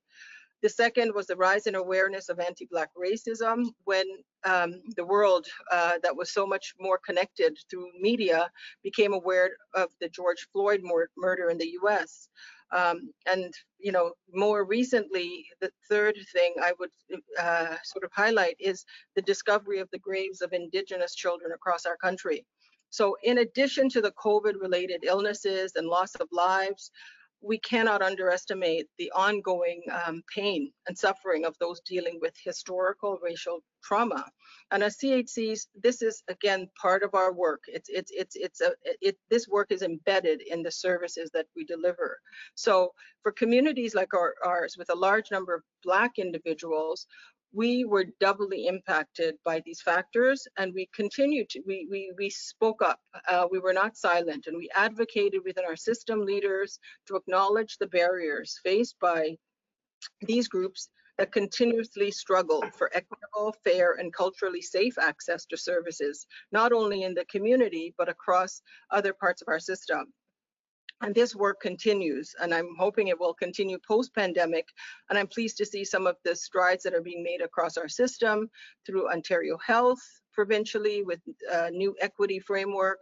The 0.63 0.69
second 0.69 1.13
was 1.13 1.27
the 1.27 1.35
rise 1.35 1.67
in 1.67 1.75
awareness 1.75 2.29
of 2.29 2.39
anti-Black 2.39 2.89
racism 2.97 3.65
when 3.83 4.05
um, 4.45 4.81
the 4.95 5.05
world 5.05 5.45
uh, 5.69 5.99
that 6.01 6.15
was 6.15 6.31
so 6.31 6.47
much 6.47 6.73
more 6.79 6.97
connected 7.05 7.57
through 7.69 7.91
media 7.99 8.49
became 8.81 9.11
aware 9.11 9.51
of 9.73 9.89
the 9.99 10.07
George 10.07 10.47
Floyd 10.53 10.81
murder 11.17 11.49
in 11.49 11.57
the 11.57 11.77
US. 11.81 12.29
Um, 12.71 13.11
and, 13.25 13.53
you 13.77 13.91
know, 13.91 14.13
more 14.33 14.63
recently, 14.63 15.45
the 15.59 15.69
third 15.89 16.15
thing 16.31 16.55
I 16.61 16.71
would 16.79 16.91
uh, 17.37 17.75
sort 17.83 18.05
of 18.05 18.11
highlight 18.13 18.55
is 18.57 18.85
the 19.15 19.21
discovery 19.21 19.79
of 19.79 19.89
the 19.91 19.99
graves 19.99 20.41
of 20.41 20.53
Indigenous 20.53 21.13
children 21.13 21.51
across 21.51 21.85
our 21.85 21.97
country. 21.97 22.45
So 22.89 23.17
in 23.23 23.39
addition 23.39 23.89
to 23.89 24.01
the 24.01 24.11
COVID 24.11 24.61
related 24.61 25.03
illnesses 25.03 25.73
and 25.75 25.87
loss 25.87 26.15
of 26.15 26.29
lives, 26.31 26.89
we 27.43 27.59
cannot 27.59 28.01
underestimate 28.01 28.87
the 28.97 29.11
ongoing 29.11 29.83
um, 29.91 30.23
pain 30.33 30.71
and 30.87 30.97
suffering 30.97 31.45
of 31.45 31.55
those 31.59 31.81
dealing 31.81 32.19
with 32.21 32.33
historical 32.41 33.19
racial 33.21 33.59
trauma. 33.83 34.25
And 34.71 34.81
as 34.81 34.97
CHCs, 34.97 35.67
this 35.75 36.01
is 36.01 36.23
again 36.29 36.69
part 36.81 37.03
of 37.03 37.13
our 37.13 37.33
work. 37.33 37.63
It's 37.67 37.89
it's 37.89 38.11
it's 38.11 38.35
it's 38.35 38.61
a 38.61 38.71
it 39.01 39.17
this 39.29 39.47
work 39.47 39.71
is 39.71 39.81
embedded 39.81 40.41
in 40.41 40.63
the 40.63 40.71
services 40.71 41.29
that 41.33 41.47
we 41.55 41.65
deliver. 41.65 42.17
So 42.55 42.93
for 43.23 43.31
communities 43.33 43.93
like 43.93 44.13
our, 44.13 44.35
ours 44.45 44.75
with 44.77 44.89
a 44.89 44.95
large 44.95 45.29
number 45.29 45.53
of 45.53 45.63
Black 45.83 46.13
individuals, 46.17 47.07
we 47.53 47.85
were 47.85 48.05
doubly 48.19 48.65
impacted 48.67 49.35
by 49.45 49.61
these 49.65 49.81
factors 49.81 50.47
and 50.57 50.73
we 50.73 50.89
continued 50.93 51.49
to 51.49 51.61
we 51.65 51.87
we, 51.89 52.11
we 52.17 52.29
spoke 52.29 52.81
up 52.81 52.99
uh, 53.29 53.47
we 53.51 53.59
were 53.59 53.73
not 53.73 53.95
silent 53.95 54.47
and 54.47 54.57
we 54.57 54.69
advocated 54.75 55.41
within 55.45 55.63
our 55.65 55.75
system 55.75 56.25
leaders 56.25 56.79
to 57.07 57.15
acknowledge 57.15 57.77
the 57.77 57.87
barriers 57.87 58.59
faced 58.63 58.95
by 58.99 59.35
these 60.21 60.47
groups 60.47 60.89
that 61.17 61.31
continuously 61.31 62.09
struggle 62.09 62.63
for 62.75 62.89
equitable, 62.93 63.55
fair, 63.63 63.93
and 63.93 64.11
culturally 64.11 64.61
safe 64.61 64.97
access 64.97 65.45
to 65.45 65.55
services, 65.55 66.25
not 66.51 66.73
only 66.73 67.03
in 67.03 67.13
the 67.13 67.25
community, 67.25 67.93
but 67.97 68.09
across 68.09 68.61
other 68.89 69.13
parts 69.13 69.41
of 69.41 69.47
our 69.47 69.59
system. 69.59 70.11
And 71.03 71.13
this 71.13 71.35
work 71.35 71.59
continues, 71.59 72.33
and 72.41 72.53
I'm 72.53 72.75
hoping 72.79 73.09
it 73.09 73.19
will 73.19 73.33
continue 73.33 73.77
post-pandemic. 73.85 74.69
And 75.09 75.19
I'm 75.19 75.27
pleased 75.27 75.57
to 75.57 75.65
see 75.65 75.83
some 75.83 76.07
of 76.07 76.15
the 76.23 76.33
strides 76.33 76.81
that 76.83 76.93
are 76.93 77.01
being 77.01 77.21
made 77.21 77.41
across 77.41 77.75
our 77.75 77.89
system 77.89 78.49
through 78.85 79.11
Ontario 79.11 79.57
Health, 79.57 79.99
provincially 80.33 81.03
with 81.03 81.19
a 81.51 81.71
new 81.71 81.95
equity 82.01 82.39
framework. 82.39 82.99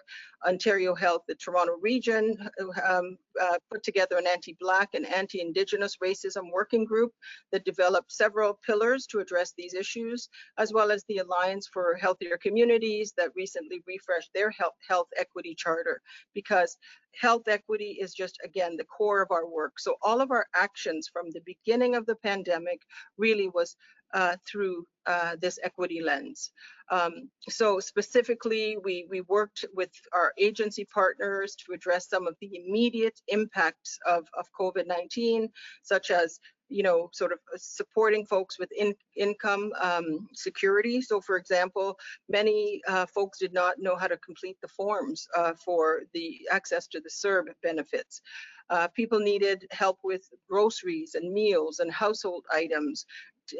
Ontario 0.47 0.95
Health, 0.95 1.21
the 1.27 1.35
Toronto 1.35 1.75
region, 1.79 2.49
um, 2.83 3.17
uh, 3.39 3.57
put 3.71 3.83
together 3.83 4.17
an 4.17 4.25
anti-Black 4.25 4.89
and 4.95 5.05
anti-Indigenous 5.05 5.97
racism 6.03 6.51
working 6.51 6.83
group 6.83 7.11
that 7.51 7.63
developed 7.63 8.11
several 8.11 8.59
pillars 8.65 9.05
to 9.07 9.19
address 9.19 9.53
these 9.55 9.75
issues, 9.75 10.29
as 10.57 10.73
well 10.73 10.91
as 10.91 11.03
the 11.07 11.19
Alliance 11.19 11.67
for 11.71 11.95
Healthier 11.95 12.37
Communities 12.37 13.13
that 13.17 13.31
recently 13.35 13.83
refreshed 13.87 14.31
their 14.33 14.49
health, 14.49 14.73
health 14.87 15.07
equity 15.17 15.53
charter 15.55 16.01
because 16.33 16.77
health 17.19 17.47
equity 17.47 17.97
is 18.01 18.13
just, 18.13 18.37
again, 18.43 18.75
the 18.77 18.85
core 18.85 19.21
of 19.21 19.31
our 19.31 19.47
work. 19.47 19.79
So 19.79 19.95
all 20.01 20.21
of 20.21 20.31
our 20.31 20.47
actions 20.55 21.09
from 21.11 21.29
the 21.29 21.41
beginning 21.45 21.95
of 21.95 22.05
the 22.05 22.15
pandemic 22.15 22.81
really 23.17 23.49
was 23.49 23.75
uh, 24.13 24.35
through 24.49 24.85
uh, 25.05 25.35
this 25.41 25.59
equity 25.63 26.01
lens. 26.01 26.51
Um, 26.91 27.29
so 27.49 27.79
specifically, 27.79 28.77
we, 28.83 29.07
we 29.09 29.21
worked 29.21 29.65
with 29.73 29.91
our 30.13 30.33
agency 30.37 30.85
partners 30.93 31.55
to 31.65 31.73
address 31.73 32.09
some 32.09 32.27
of 32.27 32.35
the 32.41 32.51
immediate 32.55 33.19
impacts 33.27 33.97
of, 34.05 34.27
of 34.37 34.45
COVID-19, 34.59 35.49
such 35.83 36.11
as 36.11 36.39
you 36.71 36.83
know, 36.83 37.09
sort 37.11 37.33
of 37.33 37.39
supporting 37.57 38.25
folks 38.25 38.57
with 38.57 38.71
in, 38.71 38.95
income 39.17 39.71
um, 39.81 40.27
security. 40.33 41.01
So, 41.01 41.19
for 41.19 41.35
example, 41.35 41.97
many 42.29 42.81
uh, 42.87 43.05
folks 43.07 43.39
did 43.39 43.53
not 43.53 43.75
know 43.77 43.97
how 43.97 44.07
to 44.07 44.17
complete 44.17 44.57
the 44.61 44.69
forms 44.69 45.27
uh, 45.37 45.53
for 45.63 46.03
the 46.13 46.39
access 46.49 46.87
to 46.87 47.01
the 47.01 47.09
CERB 47.09 47.47
benefits. 47.61 48.21
Uh, 48.69 48.87
people 48.87 49.19
needed 49.19 49.67
help 49.71 49.99
with 50.01 50.23
groceries 50.49 51.15
and 51.15 51.33
meals 51.33 51.79
and 51.79 51.91
household 51.91 52.45
items 52.53 53.05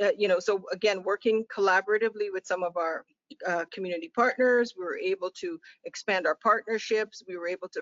uh, 0.01 0.11
you 0.17 0.27
know, 0.27 0.39
so 0.39 0.63
again, 0.71 1.03
working 1.03 1.45
collaboratively 1.55 2.31
with 2.31 2.45
some 2.45 2.63
of 2.63 2.77
our 2.77 3.05
uh, 3.47 3.65
community 3.71 4.11
partners, 4.13 4.73
we 4.77 4.83
were 4.83 4.97
able 4.97 5.31
to 5.31 5.59
expand 5.85 6.27
our 6.27 6.35
partnerships. 6.35 7.23
We 7.27 7.37
were 7.37 7.47
able 7.47 7.69
to 7.69 7.81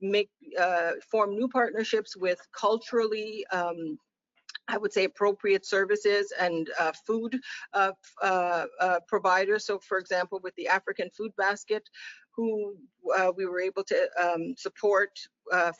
make 0.00 0.30
uh, 0.58 0.92
form 1.10 1.34
new 1.34 1.48
partnerships 1.48 2.16
with 2.16 2.40
culturally 2.58 3.44
um, 3.52 3.98
I 4.68 4.78
would 4.78 4.92
say 4.92 5.04
appropriate 5.04 5.66
services 5.66 6.32
and 6.38 6.68
uh, 6.78 6.92
food 7.06 7.38
uh, 7.74 7.92
uh, 8.22 8.66
uh, 8.80 9.00
providers. 9.08 9.66
So 9.66 9.78
for 9.80 9.98
example, 9.98 10.40
with 10.42 10.54
the 10.54 10.68
African 10.68 11.10
Food 11.10 11.32
Basket, 11.36 11.82
who 12.36 12.76
uh, 13.18 13.32
we 13.36 13.46
were 13.46 13.60
able 13.60 13.82
to 13.84 14.08
um, 14.20 14.54
support 14.56 15.10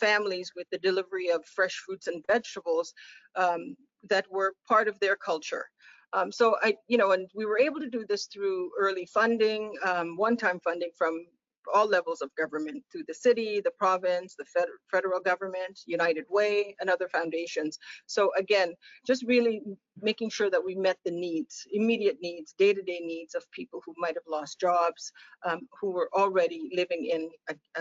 families 0.01 0.53
with 0.57 0.67
the 0.71 0.79
delivery 0.79 1.29
of 1.29 1.45
fresh 1.47 1.77
fruits 1.87 2.09
and 2.09 2.25
vegetables 2.27 2.93
um, 3.37 3.77
that 4.09 4.27
were 4.31 4.55
part 4.67 4.89
of 4.89 4.99
their 5.01 5.17
culture. 5.17 5.67
Um, 6.13 6.33
so 6.33 6.57
I, 6.63 6.77
you 6.89 6.99
know, 6.99 7.13
and 7.13 7.29
we 7.35 7.45
were 7.45 7.59
able 7.59 7.81
to 7.81 7.89
do 7.89 8.05
this 8.09 8.27
through 8.27 8.71
early 8.79 9.07
funding, 9.07 9.75
um, 9.85 10.17
one-time 10.17 10.61
funding 10.61 10.91
from 10.97 11.27
all 11.73 11.87
levels 11.87 12.21
of 12.21 12.35
government 12.37 12.83
through 12.91 13.05
the 13.07 13.15
city, 13.15 13.61
the 13.61 13.71
province, 13.71 14.35
the 14.35 14.45
fed 14.45 14.67
federal 14.91 15.21
government, 15.21 15.81
United 15.87 16.25
Way, 16.29 16.75
and 16.81 16.89
other 16.89 17.09
foundations. 17.09 17.79
So 18.07 18.31
again, 18.37 18.75
just 19.07 19.25
really 19.25 19.63
making 20.01 20.31
sure 20.31 20.51
that 20.51 20.65
we 20.65 20.75
met 20.75 20.99
the 21.05 21.11
needs, 21.11 21.67
immediate 21.73 22.19
needs, 22.21 22.55
day-to-day 22.59 23.01
-day 23.01 23.07
needs 23.07 23.35
of 23.35 23.51
people 23.51 23.81
who 23.85 23.95
might 23.97 24.17
have 24.19 24.31
lost 24.37 24.61
jobs, 24.61 25.13
um, 25.47 25.61
who 25.79 25.91
were 25.97 26.11
already 26.13 26.71
living 26.81 27.05
in, 27.15 27.23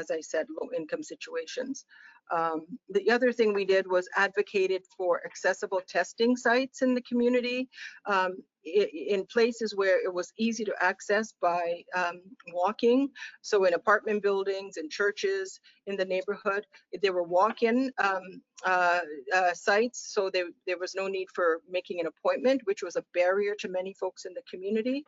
as 0.01 0.11
I 0.11 0.21
said, 0.21 0.45
low-income 0.49 1.03
situations. 1.03 1.85
Um, 2.31 2.65
the 2.89 3.09
other 3.11 3.31
thing 3.31 3.53
we 3.53 3.65
did 3.65 3.89
was 3.89 4.07
advocated 4.15 4.83
for 4.95 5.25
accessible 5.25 5.81
testing 5.87 6.35
sites 6.35 6.81
in 6.81 6.93
the 6.93 7.01
community 7.01 7.69
um, 8.05 8.37
in 8.63 9.25
places 9.31 9.75
where 9.75 10.03
it 10.03 10.13
was 10.13 10.33
easy 10.37 10.65
to 10.65 10.73
access 10.81 11.33
by 11.41 11.81
um, 11.95 12.21
walking. 12.53 13.09
So 13.41 13.65
in 13.65 13.73
apartment 13.73 14.21
buildings 14.21 14.77
and 14.77 14.91
churches 14.91 15.59
in 15.87 15.95
the 15.95 16.05
neighborhood, 16.05 16.65
there 17.01 17.13
were 17.13 17.23
walk-in 17.23 17.91
um, 18.03 18.41
uh, 18.65 18.99
uh, 19.33 19.53
sites, 19.53 20.13
so 20.13 20.29
there, 20.29 20.47
there 20.67 20.77
was 20.77 20.93
no 20.93 21.07
need 21.07 21.27
for 21.33 21.61
making 21.69 21.99
an 21.99 22.07
appointment, 22.07 22.61
which 22.65 22.83
was 22.83 22.95
a 22.95 23.05
barrier 23.13 23.55
to 23.59 23.69
many 23.69 23.93
folks 23.93 24.25
in 24.25 24.33
the 24.33 24.43
community. 24.49 25.03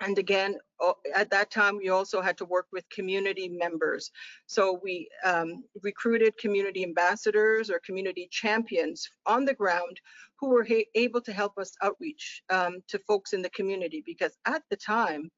And 0.00 0.18
again, 0.18 0.58
at 1.14 1.30
that 1.30 1.50
time, 1.50 1.76
we 1.76 1.88
also 1.88 2.20
had 2.20 2.36
to 2.38 2.44
work 2.44 2.66
with 2.72 2.88
community 2.90 3.48
members. 3.48 4.10
So 4.46 4.80
we 4.82 5.08
um, 5.24 5.64
recruited 5.82 6.36
community 6.36 6.82
ambassadors 6.82 7.70
or 7.70 7.80
community 7.86 8.28
champions 8.30 9.08
on 9.26 9.44
the 9.44 9.54
ground 9.54 10.00
who 10.40 10.48
were 10.48 10.66
able 10.94 11.20
to 11.20 11.32
help 11.32 11.56
us 11.58 11.72
outreach 11.82 12.42
um, 12.50 12.82
to 12.88 12.98
folks 13.06 13.32
in 13.32 13.40
the 13.40 13.50
community 13.50 14.02
because 14.04 14.36
at 14.46 14.62
the 14.68 14.76
time, 14.76 15.30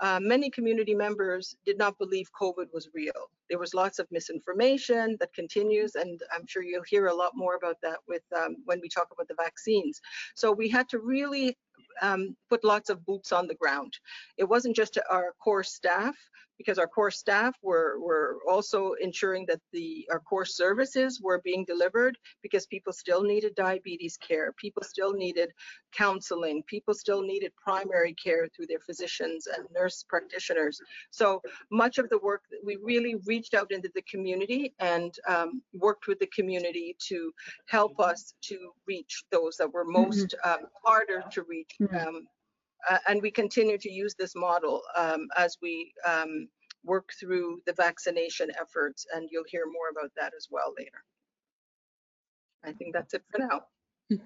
uh, 0.00 0.18
many 0.20 0.48
community 0.50 0.94
members 0.94 1.54
did 1.66 1.76
not 1.76 1.98
believe 1.98 2.30
COVID 2.40 2.72
was 2.72 2.88
real. 2.94 3.30
There 3.50 3.58
was 3.58 3.74
lots 3.74 3.98
of 3.98 4.06
misinformation 4.10 5.16
that 5.20 5.34
continues, 5.34 5.94
and 5.94 6.20
I'm 6.34 6.46
sure 6.46 6.62
you'll 6.62 6.84
hear 6.88 7.08
a 7.08 7.14
lot 7.14 7.32
more 7.34 7.56
about 7.56 7.76
that 7.82 7.98
with 8.08 8.22
um, 8.34 8.56
when 8.64 8.80
we 8.80 8.88
talk 8.88 9.08
about 9.12 9.28
the 9.28 9.34
vaccines. 9.34 10.00
So 10.34 10.52
we 10.52 10.70
had 10.70 10.88
to 10.90 11.00
really 11.00 11.58
um, 12.02 12.36
put 12.48 12.64
lots 12.64 12.90
of 12.90 13.04
boots 13.04 13.32
on 13.32 13.46
the 13.46 13.54
ground. 13.54 13.92
It 14.36 14.44
wasn't 14.44 14.76
just 14.76 14.98
our 15.10 15.34
core 15.42 15.64
staff, 15.64 16.16
because 16.60 16.78
our 16.78 16.86
core 16.86 17.10
staff 17.10 17.56
were, 17.62 17.98
were 18.00 18.36
also 18.46 18.92
ensuring 19.00 19.46
that 19.46 19.62
the 19.72 20.06
our 20.10 20.20
core 20.20 20.44
services 20.44 21.18
were 21.18 21.40
being 21.42 21.64
delivered 21.64 22.18
because 22.42 22.66
people 22.66 22.92
still 22.92 23.22
needed 23.22 23.54
diabetes 23.54 24.18
care, 24.18 24.52
people 24.52 24.82
still 24.82 25.14
needed 25.14 25.54
counseling, 25.96 26.62
people 26.64 26.92
still 26.92 27.22
needed 27.22 27.50
primary 27.56 28.12
care 28.12 28.46
through 28.46 28.66
their 28.66 28.80
physicians 28.80 29.46
and 29.46 29.64
nurse 29.74 30.04
practitioners. 30.06 30.78
So 31.10 31.40
much 31.72 31.96
of 31.96 32.10
the 32.10 32.18
work, 32.18 32.42
we 32.62 32.76
really 32.76 33.14
reached 33.24 33.54
out 33.54 33.72
into 33.72 33.90
the 33.94 34.02
community 34.02 34.74
and 34.80 35.14
um, 35.26 35.62
worked 35.72 36.08
with 36.08 36.18
the 36.18 36.26
community 36.26 36.94
to 37.08 37.32
help 37.68 37.98
us 37.98 38.34
to 38.42 38.72
reach 38.86 39.24
those 39.32 39.56
that 39.56 39.72
were 39.72 39.86
mm-hmm. 39.86 40.02
most 40.02 40.34
um, 40.44 40.66
harder 40.84 41.24
to 41.32 41.42
reach 41.44 41.72
um, 41.98 42.26
uh, 42.88 42.98
and 43.08 43.20
we 43.22 43.30
continue 43.30 43.78
to 43.78 43.90
use 43.90 44.14
this 44.18 44.34
model 44.34 44.82
um, 44.96 45.28
as 45.36 45.56
we 45.60 45.92
um, 46.06 46.48
work 46.84 47.10
through 47.18 47.60
the 47.66 47.72
vaccination 47.72 48.50
efforts, 48.60 49.06
and 49.14 49.28
you'll 49.30 49.44
hear 49.46 49.64
more 49.66 49.90
about 49.90 50.10
that 50.16 50.32
as 50.36 50.48
well 50.50 50.72
later. 50.78 51.04
I 52.64 52.72
think 52.72 52.94
that's 52.94 53.14
it 53.14 53.22
for 53.30 53.38
now. 53.38 54.18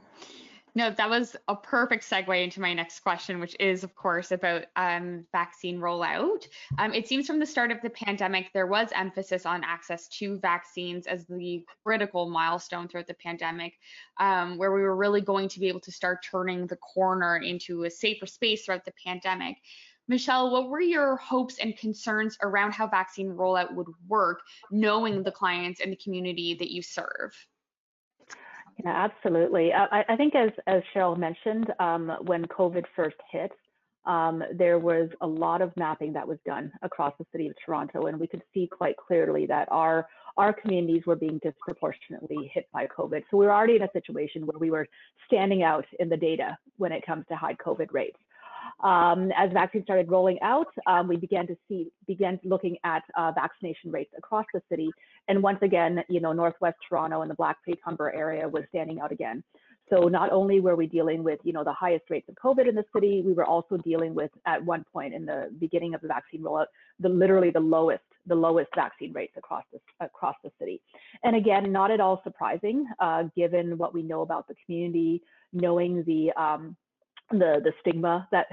No, 0.76 0.90
that 0.90 1.08
was 1.08 1.36
a 1.46 1.54
perfect 1.54 2.02
segue 2.02 2.42
into 2.42 2.60
my 2.60 2.74
next 2.74 3.00
question, 3.00 3.38
which 3.38 3.54
is, 3.60 3.84
of 3.84 3.94
course, 3.94 4.32
about 4.32 4.64
um, 4.74 5.24
vaccine 5.30 5.78
rollout. 5.78 6.48
Um, 6.78 6.92
it 6.92 7.06
seems 7.06 7.28
from 7.28 7.38
the 7.38 7.46
start 7.46 7.70
of 7.70 7.80
the 7.80 7.90
pandemic, 7.90 8.50
there 8.52 8.66
was 8.66 8.88
emphasis 8.92 9.46
on 9.46 9.62
access 9.62 10.08
to 10.18 10.36
vaccines 10.40 11.06
as 11.06 11.26
the 11.26 11.64
critical 11.84 12.28
milestone 12.28 12.88
throughout 12.88 13.06
the 13.06 13.14
pandemic, 13.14 13.74
um, 14.18 14.58
where 14.58 14.72
we 14.72 14.82
were 14.82 14.96
really 14.96 15.20
going 15.20 15.48
to 15.50 15.60
be 15.60 15.68
able 15.68 15.78
to 15.78 15.92
start 15.92 16.26
turning 16.28 16.66
the 16.66 16.76
corner 16.76 17.36
into 17.36 17.84
a 17.84 17.90
safer 17.90 18.26
space 18.26 18.64
throughout 18.64 18.84
the 18.84 18.94
pandemic. 19.06 19.58
Michelle, 20.08 20.50
what 20.50 20.68
were 20.68 20.80
your 20.80 21.16
hopes 21.16 21.58
and 21.58 21.78
concerns 21.78 22.36
around 22.42 22.72
how 22.72 22.88
vaccine 22.88 23.28
rollout 23.28 23.72
would 23.74 23.86
work, 24.08 24.40
knowing 24.72 25.22
the 25.22 25.30
clients 25.30 25.80
and 25.80 25.92
the 25.92 25.96
community 25.96 26.54
that 26.54 26.72
you 26.72 26.82
serve? 26.82 27.32
Yeah, 28.82 28.90
absolutely. 28.92 29.72
Uh, 29.72 29.86
I, 29.90 30.04
I 30.08 30.16
think 30.16 30.34
as, 30.34 30.50
as 30.66 30.82
Cheryl 30.94 31.16
mentioned, 31.16 31.72
um, 31.78 32.10
when 32.22 32.44
COVID 32.46 32.84
first 32.96 33.16
hit, 33.30 33.52
um, 34.06 34.42
there 34.52 34.78
was 34.78 35.08
a 35.20 35.26
lot 35.26 35.62
of 35.62 35.72
mapping 35.76 36.12
that 36.12 36.26
was 36.26 36.38
done 36.44 36.72
across 36.82 37.14
the 37.18 37.24
city 37.32 37.46
of 37.46 37.54
Toronto, 37.64 38.06
and 38.06 38.18
we 38.18 38.26
could 38.26 38.42
see 38.52 38.66
quite 38.66 38.96
clearly 38.96 39.46
that 39.46 39.68
our 39.70 40.06
our 40.36 40.52
communities 40.52 41.02
were 41.06 41.14
being 41.14 41.38
disproportionately 41.44 42.50
hit 42.52 42.66
by 42.72 42.88
COVID. 42.88 43.22
So 43.30 43.36
we 43.36 43.46
were 43.46 43.54
already 43.54 43.76
in 43.76 43.82
a 43.82 43.90
situation 43.92 44.44
where 44.46 44.58
we 44.58 44.68
were 44.68 44.88
standing 45.28 45.62
out 45.62 45.86
in 46.00 46.08
the 46.08 46.16
data 46.16 46.58
when 46.76 46.90
it 46.90 47.06
comes 47.06 47.24
to 47.28 47.36
high 47.36 47.54
COVID 47.54 47.92
rates. 47.92 48.18
Um, 48.82 49.30
as 49.36 49.52
vaccines 49.52 49.84
started 49.84 50.10
rolling 50.10 50.40
out, 50.42 50.66
um, 50.86 51.06
we 51.06 51.16
began 51.16 51.46
to 51.46 51.56
see, 51.68 51.86
began 52.06 52.40
looking 52.42 52.76
at 52.82 53.02
uh, 53.16 53.30
vaccination 53.32 53.92
rates 53.92 54.12
across 54.18 54.44
the 54.52 54.60
city. 54.68 54.90
And 55.28 55.42
once 55.42 55.58
again, 55.62 56.02
you 56.08 56.20
know, 56.20 56.32
Northwest 56.32 56.76
Toronto 56.88 57.22
and 57.22 57.30
the 57.30 57.34
Black 57.34 57.62
Creek 57.62 57.80
Humber 57.84 58.12
area 58.12 58.48
was 58.48 58.64
standing 58.68 59.00
out 59.00 59.12
again. 59.12 59.42
So 59.90 60.08
not 60.08 60.32
only 60.32 60.60
were 60.60 60.76
we 60.76 60.86
dealing 60.86 61.22
with, 61.22 61.40
you 61.44 61.52
know, 61.52 61.62
the 61.62 61.72
highest 61.72 62.04
rates 62.08 62.28
of 62.30 62.36
COVID 62.36 62.66
in 62.66 62.74
the 62.74 62.84
city, 62.94 63.22
we 63.24 63.34
were 63.34 63.44
also 63.44 63.76
dealing 63.76 64.14
with, 64.14 64.30
at 64.46 64.64
one 64.64 64.84
point 64.90 65.12
in 65.12 65.26
the 65.26 65.50
beginning 65.58 65.94
of 65.94 66.00
the 66.00 66.08
vaccine 66.08 66.42
rollout, 66.42 66.66
the 67.00 67.08
literally 67.08 67.50
the 67.50 67.60
lowest, 67.60 68.02
the 68.26 68.34
lowest 68.34 68.70
vaccine 68.74 69.12
rates 69.12 69.34
across 69.36 69.64
the 69.72 69.80
across 70.04 70.36
the 70.42 70.50
city. 70.58 70.80
And 71.22 71.36
again, 71.36 71.70
not 71.70 71.90
at 71.90 72.00
all 72.00 72.22
surprising, 72.24 72.86
uh, 72.98 73.24
given 73.36 73.76
what 73.76 73.92
we 73.92 74.02
know 74.02 74.22
about 74.22 74.48
the 74.48 74.54
community, 74.64 75.22
knowing 75.52 76.02
the 76.04 76.32
um, 76.32 76.76
the 77.30 77.60
the 77.64 77.72
stigma 77.80 78.28
that 78.32 78.46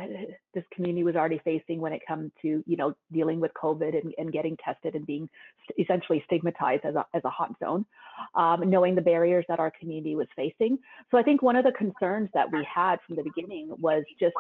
this 0.54 0.64
community 0.74 1.04
was 1.04 1.16
already 1.16 1.42
facing 1.44 1.82
when 1.82 1.92
it 1.92 2.02
comes 2.08 2.32
to 2.42 2.64
you 2.66 2.78
know 2.78 2.94
dealing 3.12 3.40
with 3.40 3.52
COVID 3.62 4.00
and, 4.02 4.14
and 4.18 4.32
getting 4.32 4.56
tested 4.64 4.96
and 4.96 5.06
being 5.06 5.30
essentially 5.78 6.24
stigmatized 6.26 6.86
as 6.86 6.96
a 6.96 7.06
as 7.14 7.22
a 7.26 7.30
hot 7.30 7.54
zone, 7.64 7.86
um, 8.36 8.70
knowing 8.70 8.96
the 8.96 9.02
barriers 9.02 9.46
that 9.50 9.60
our 9.60 9.72
community 9.80 10.16
was 10.16 10.28
facing. 10.36 10.78
So 11.10 11.18
I 11.18 11.24
think 11.24 11.42
one 11.42 11.56
of 11.56 11.66
the 11.66 11.74
concerns 11.74 12.30
that 12.34 12.52
we 12.52 12.66
had 12.74 13.00
from 13.06 13.18
the 13.18 13.24
beginning 13.24 13.70
was 13.78 14.04
just 14.20 14.36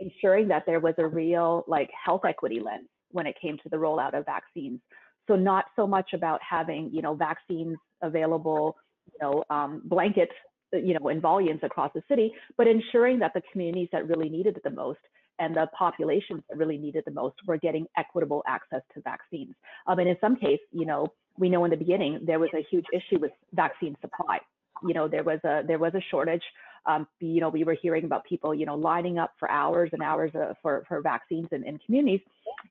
ensuring 0.00 0.48
that 0.48 0.64
there 0.66 0.80
was 0.80 0.94
a 0.98 1.06
real 1.06 1.64
like 1.68 1.90
health 2.04 2.22
equity 2.26 2.60
lens 2.60 2.88
when 3.12 3.26
it 3.26 3.36
came 3.40 3.56
to 3.58 3.68
the 3.68 3.76
rollout 3.76 4.18
of 4.18 4.24
vaccines. 4.26 4.80
So 5.28 5.36
not 5.36 5.66
so 5.76 5.86
much 5.86 6.14
about 6.14 6.40
having 6.42 6.90
you 6.92 7.02
know 7.02 7.14
vaccines 7.14 7.76
available, 8.02 8.76
you 9.12 9.18
know 9.22 9.44
um, 9.50 9.82
blanket 9.84 10.30
you 10.72 10.98
know, 10.98 11.08
in 11.08 11.20
volumes 11.20 11.60
across 11.62 11.92
the 11.94 12.02
city, 12.08 12.32
but 12.56 12.66
ensuring 12.66 13.18
that 13.20 13.32
the 13.34 13.42
communities 13.52 13.88
that 13.92 14.06
really 14.08 14.28
needed 14.28 14.56
it 14.56 14.62
the 14.62 14.70
most 14.70 15.00
and 15.38 15.54
the 15.54 15.68
populations 15.76 16.42
that 16.48 16.58
really 16.58 16.78
needed 16.78 17.04
the 17.06 17.12
most 17.12 17.36
were 17.46 17.56
getting 17.56 17.86
equitable 17.96 18.42
access 18.46 18.82
to 18.94 19.00
vaccines. 19.02 19.54
Um, 19.86 19.98
and 19.98 20.08
in 20.08 20.16
some 20.20 20.36
case, 20.36 20.60
you 20.72 20.84
know, 20.84 21.06
we 21.38 21.48
know 21.48 21.64
in 21.64 21.70
the 21.70 21.76
beginning 21.76 22.20
there 22.26 22.38
was 22.38 22.50
a 22.54 22.66
huge 22.70 22.86
issue 22.92 23.20
with 23.20 23.30
vaccine 23.52 23.96
supply. 24.00 24.38
You 24.86 24.94
know, 24.94 25.08
there 25.08 25.24
was 25.24 25.40
a 25.44 25.62
there 25.66 25.78
was 25.78 25.94
a 25.94 26.00
shortage. 26.10 26.42
Um, 26.86 27.06
you 27.20 27.40
know, 27.40 27.48
we 27.48 27.64
were 27.64 27.76
hearing 27.80 28.04
about 28.04 28.24
people, 28.24 28.54
you 28.54 28.64
know, 28.64 28.76
lining 28.76 29.18
up 29.18 29.32
for 29.38 29.50
hours 29.50 29.90
and 29.92 30.02
hours 30.02 30.32
uh, 30.34 30.54
for 30.62 30.84
for 30.88 31.00
vaccines 31.00 31.48
in, 31.52 31.64
in 31.64 31.78
communities, 31.78 32.20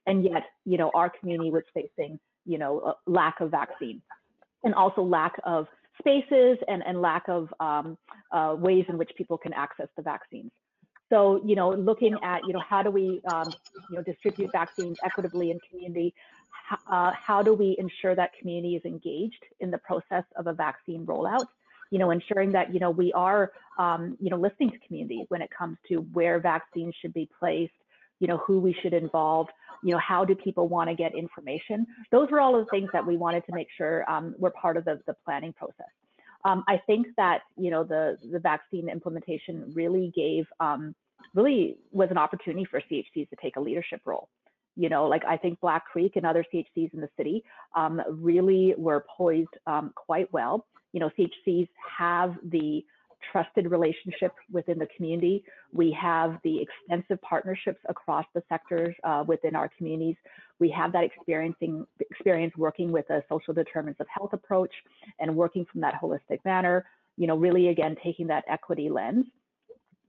and 0.05 0.23
yet, 0.23 0.43
you 0.65 0.77
know, 0.77 0.89
our 0.93 1.09
community 1.09 1.51
was 1.51 1.63
facing, 1.73 2.17
you 2.45 2.57
know, 2.57 2.95
lack 3.05 3.41
of 3.41 3.51
vaccine, 3.51 4.01
and 4.63 4.73
also 4.73 5.01
lack 5.01 5.33
of 5.43 5.67
spaces 5.99 6.57
and, 6.67 6.83
and 6.85 7.01
lack 7.01 7.27
of 7.27 7.53
um, 7.59 7.97
uh, 8.31 8.55
ways 8.57 8.85
in 8.89 8.97
which 8.97 9.11
people 9.17 9.37
can 9.37 9.53
access 9.53 9.87
the 9.95 10.01
vaccines. 10.01 10.51
So, 11.09 11.41
you 11.45 11.55
know, 11.55 11.71
looking 11.71 12.15
at, 12.21 12.41
you 12.45 12.53
know, 12.53 12.61
how 12.67 12.83
do 12.83 12.91
we, 12.91 13.21
um, 13.31 13.53
you 13.89 13.95
know, 13.95 14.03
distribute 14.03 14.51
vaccines 14.51 14.97
equitably 15.05 15.51
in 15.51 15.59
community? 15.69 16.13
Uh, 16.91 17.11
how 17.11 17.41
do 17.41 17.53
we 17.53 17.77
ensure 17.79 18.13
that 18.15 18.31
community 18.39 18.75
is 18.75 18.83
engaged 18.83 19.43
in 19.61 19.71
the 19.71 19.77
process 19.77 20.25
of 20.35 20.47
a 20.47 20.53
vaccine 20.53 21.05
rollout? 21.05 21.45
You 21.91 21.99
know, 21.99 22.11
ensuring 22.11 22.51
that, 22.51 22.73
you 22.73 22.81
know, 22.81 22.89
we 22.89 23.13
are, 23.13 23.53
um, 23.79 24.17
you 24.19 24.29
know, 24.29 24.35
listening 24.35 24.71
to 24.71 24.79
community 24.79 25.25
when 25.29 25.41
it 25.41 25.49
comes 25.57 25.77
to 25.87 25.99
where 26.11 26.39
vaccines 26.39 26.93
should 27.01 27.13
be 27.13 27.29
placed, 27.39 27.71
you 28.19 28.27
know, 28.27 28.37
who 28.37 28.59
we 28.59 28.75
should 28.81 28.93
involve, 28.93 29.47
you 29.87 29.93
know, 29.93 30.01
how 30.05 30.25
do 30.25 30.35
people 30.35 30.67
want 30.67 30.89
to 30.89 30.95
get 30.95 31.15
information? 31.15 31.87
Those 32.11 32.29
were 32.29 32.41
all 32.41 32.59
the 32.59 32.65
things 32.65 32.89
that 32.91 33.07
we 33.07 33.15
wanted 33.15 33.45
to 33.45 33.55
make 33.55 33.69
sure 33.77 34.03
um, 34.11 34.35
were 34.37 34.49
part 34.49 34.75
of 34.75 34.83
the, 34.83 34.99
the 35.07 35.15
planning 35.23 35.53
process. 35.53 35.87
Um, 36.43 36.65
I 36.67 36.81
think 36.85 37.07
that, 37.15 37.43
you 37.55 37.71
know, 37.71 37.85
the, 37.85 38.17
the 38.29 38.39
vaccine 38.39 38.89
implementation 38.89 39.71
really 39.73 40.11
gave, 40.13 40.45
um, 40.59 40.93
really 41.33 41.77
was 41.91 42.09
an 42.11 42.17
opportunity 42.17 42.65
for 42.69 42.81
CHCs 42.81 43.29
to 43.29 43.35
take 43.41 43.55
a 43.55 43.61
leadership 43.61 44.01
role. 44.03 44.27
You 44.75 44.89
know, 44.89 45.07
like 45.07 45.23
I 45.23 45.37
think 45.37 45.61
Black 45.61 45.85
Creek 45.85 46.17
and 46.17 46.25
other 46.25 46.43
CHCs 46.53 46.93
in 46.93 46.99
the 46.99 47.09
city 47.15 47.41
um, 47.73 48.01
really 48.09 48.75
were 48.77 49.05
poised 49.17 49.55
um, 49.67 49.93
quite 49.95 50.27
well. 50.33 50.67
You 50.91 50.99
know, 50.99 51.09
CHCs 51.17 51.69
have 51.97 52.35
the 52.43 52.83
trusted 53.31 53.69
relationship 53.69 54.33
within 54.51 54.77
the 54.79 54.87
community. 54.95 55.43
We 55.73 55.91
have 55.99 56.37
the 56.43 56.61
extensive 56.61 57.21
partnerships 57.21 57.79
across 57.89 58.25
the 58.33 58.43
sectors 58.49 58.95
uh, 59.03 59.23
within 59.27 59.55
our 59.55 59.69
communities. 59.77 60.15
We 60.59 60.69
have 60.71 60.91
that 60.93 61.03
experiencing 61.03 61.85
experience 61.99 62.53
working 62.57 62.91
with 62.91 63.09
a 63.09 63.23
social 63.29 63.53
determinants 63.53 63.99
of 63.99 64.07
health 64.09 64.33
approach 64.33 64.73
and 65.19 65.35
working 65.35 65.65
from 65.71 65.81
that 65.81 65.95
holistic 66.01 66.39
manner. 66.45 66.85
You 67.17 67.27
know, 67.27 67.37
really 67.37 67.69
again 67.69 67.95
taking 68.03 68.27
that 68.27 68.43
equity 68.47 68.89
lens. 68.89 69.25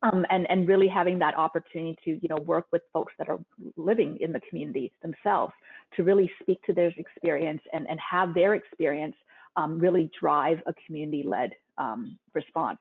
Um, 0.01 0.25
and, 0.31 0.49
and 0.49 0.69
really 0.69 0.87
having 0.87 1.19
that 1.19 1.37
opportunity 1.37 1.99
to 2.05 2.11
you 2.23 2.29
know 2.29 2.37
work 2.37 2.67
with 2.71 2.83
folks 2.93 3.13
that 3.19 3.29
are 3.29 3.41
living 3.77 4.17
in 4.21 4.31
the 4.31 4.39
community 4.49 4.93
themselves 5.03 5.53
to 5.97 6.05
really 6.05 6.31
speak 6.41 6.63
to 6.67 6.73
their 6.73 6.93
experience 6.97 7.61
and, 7.73 7.85
and 7.89 7.99
have 7.99 8.33
their 8.33 8.55
experience 8.55 9.17
um, 9.57 9.79
really 9.79 10.09
drive 10.21 10.59
a 10.67 10.75
community-led 10.87 11.51
um, 11.79 12.17
response. 12.33 12.79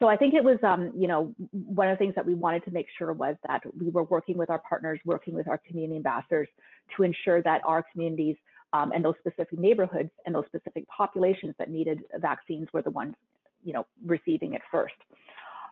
So 0.00 0.08
I 0.08 0.16
think 0.16 0.32
it 0.32 0.42
was, 0.42 0.58
um, 0.62 0.92
you 0.96 1.06
know, 1.06 1.34
one 1.52 1.88
of 1.88 1.98
the 1.98 2.02
things 2.02 2.14
that 2.14 2.24
we 2.24 2.34
wanted 2.34 2.64
to 2.64 2.70
make 2.70 2.86
sure 2.98 3.12
was 3.12 3.36
that 3.46 3.62
we 3.78 3.90
were 3.90 4.04
working 4.04 4.38
with 4.38 4.48
our 4.48 4.58
partners, 4.58 4.98
working 5.04 5.34
with 5.34 5.46
our 5.46 5.58
community 5.58 5.96
ambassadors 5.96 6.48
to 6.96 7.02
ensure 7.02 7.42
that 7.42 7.60
our 7.66 7.84
communities 7.92 8.36
um, 8.72 8.92
and 8.92 9.04
those 9.04 9.14
specific 9.18 9.58
neighborhoods 9.58 10.10
and 10.24 10.34
those 10.34 10.46
specific 10.46 10.88
populations 10.88 11.54
that 11.58 11.70
needed 11.70 12.00
vaccines 12.16 12.66
were 12.72 12.80
the 12.80 12.90
ones, 12.90 13.14
you 13.62 13.74
know, 13.74 13.86
receiving 14.06 14.54
it 14.54 14.62
first. 14.70 14.94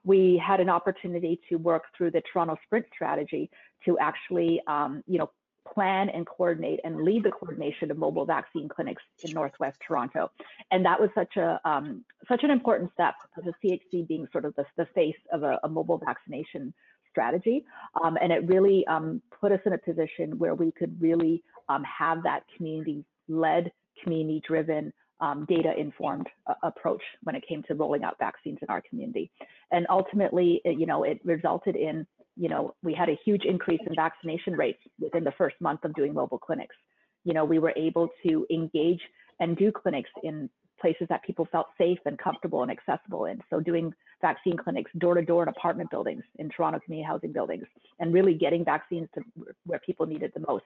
We 0.04 0.40
had 0.46 0.60
an 0.60 0.68
opportunity 0.68 1.40
to 1.48 1.56
work 1.56 1.84
through 1.96 2.10
the 2.10 2.22
Toronto 2.30 2.56
Sprint 2.66 2.84
strategy 2.94 3.50
to 3.86 3.98
actually, 3.98 4.60
um, 4.66 5.02
you 5.06 5.18
know, 5.18 5.30
plan 5.74 6.08
and 6.08 6.26
coordinate 6.26 6.80
and 6.84 7.02
lead 7.02 7.24
the 7.24 7.30
coordination 7.30 7.90
of 7.90 7.98
mobile 7.98 8.24
vaccine 8.24 8.68
clinics 8.68 9.02
in 9.22 9.32
Northwest 9.32 9.78
Toronto. 9.86 10.30
And 10.70 10.84
that 10.84 11.00
was 11.00 11.10
such 11.14 11.36
a 11.36 11.60
um, 11.64 12.04
such 12.28 12.44
an 12.44 12.50
important 12.50 12.90
step, 12.92 13.14
the 13.36 13.52
CHC 13.62 14.06
being 14.06 14.26
sort 14.32 14.44
of 14.44 14.54
the, 14.56 14.64
the 14.76 14.86
face 14.94 15.16
of 15.32 15.42
a, 15.42 15.58
a 15.64 15.68
mobile 15.68 15.98
vaccination 15.98 16.72
strategy. 17.10 17.64
Um, 18.02 18.16
and 18.20 18.32
it 18.32 18.46
really 18.46 18.86
um, 18.86 19.20
put 19.40 19.52
us 19.52 19.60
in 19.66 19.72
a 19.72 19.78
position 19.78 20.38
where 20.38 20.54
we 20.54 20.72
could 20.72 21.00
really 21.00 21.42
um, 21.68 21.82
have 21.84 22.22
that 22.22 22.42
community-led, 22.56 23.72
community-driven, 24.02 24.92
um, 25.20 25.44
data-informed 25.48 26.28
uh, 26.46 26.54
approach 26.62 27.02
when 27.24 27.34
it 27.34 27.44
came 27.48 27.62
to 27.64 27.74
rolling 27.74 28.04
out 28.04 28.16
vaccines 28.18 28.58
in 28.62 28.68
our 28.68 28.82
community. 28.88 29.30
And 29.72 29.86
ultimately, 29.90 30.60
it, 30.64 30.78
you 30.78 30.86
know, 30.86 31.02
it 31.02 31.20
resulted 31.24 31.74
in 31.74 32.06
you 32.38 32.48
know, 32.48 32.74
we 32.82 32.94
had 32.94 33.08
a 33.08 33.18
huge 33.24 33.44
increase 33.44 33.80
in 33.86 33.94
vaccination 33.96 34.54
rates 34.54 34.78
within 35.00 35.24
the 35.24 35.32
first 35.32 35.56
month 35.60 35.84
of 35.84 35.92
doing 35.94 36.14
mobile 36.14 36.38
clinics. 36.38 36.76
You 37.24 37.34
know, 37.34 37.44
we 37.44 37.58
were 37.58 37.72
able 37.76 38.08
to 38.26 38.46
engage 38.50 39.00
and 39.40 39.56
do 39.56 39.72
clinics 39.72 40.10
in 40.22 40.48
places 40.80 41.08
that 41.08 41.24
people 41.24 41.48
felt 41.50 41.66
safe 41.76 41.98
and 42.06 42.16
comfortable 42.16 42.62
and 42.62 42.70
accessible 42.70 43.24
in. 43.24 43.40
So 43.50 43.58
doing 43.58 43.92
vaccine 44.22 44.56
clinics 44.56 44.90
door 44.98 45.14
to 45.14 45.22
door 45.22 45.42
in 45.42 45.48
apartment 45.48 45.90
buildings, 45.90 46.22
in 46.36 46.48
Toronto 46.48 46.78
community 46.84 47.06
housing 47.06 47.32
buildings, 47.32 47.66
and 47.98 48.14
really 48.14 48.34
getting 48.34 48.64
vaccines 48.64 49.08
to 49.16 49.22
where 49.66 49.80
people 49.80 50.06
needed 50.06 50.30
the 50.34 50.44
most. 50.46 50.64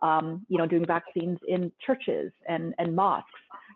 Um, 0.00 0.46
you 0.48 0.58
know, 0.58 0.66
doing 0.66 0.86
vaccines 0.86 1.38
in 1.48 1.72
churches 1.84 2.30
and, 2.48 2.72
and 2.78 2.94
mosques, 2.94 3.28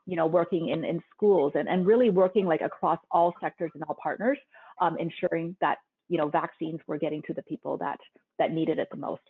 you 0.07 0.15
know, 0.15 0.27
working 0.27 0.69
in, 0.69 0.85
in 0.85 1.03
schools 1.13 1.53
and, 1.57 1.69
and 1.69 1.85
really 1.85 2.11
working 2.11 2.47
like 2.47 2.61
across 2.61 3.01
all 3.11 3.35
sectors 3.41 3.73
and 3.75 3.83
all 3.89 3.97
partners, 4.01 4.39
um, 4.81 4.97
ensuring 4.99 5.57
that 5.61 5.79
you 6.09 6.19
know, 6.19 6.29
vaccines 6.29 6.81
were 6.87 6.99
getting 6.99 7.23
to 7.27 7.35
the 7.35 7.43
people 7.43 7.77
that 7.79 7.99
that 8.39 8.53
needed 8.53 8.79
it 8.79 8.89
the 8.91 8.97
most. 8.97 9.23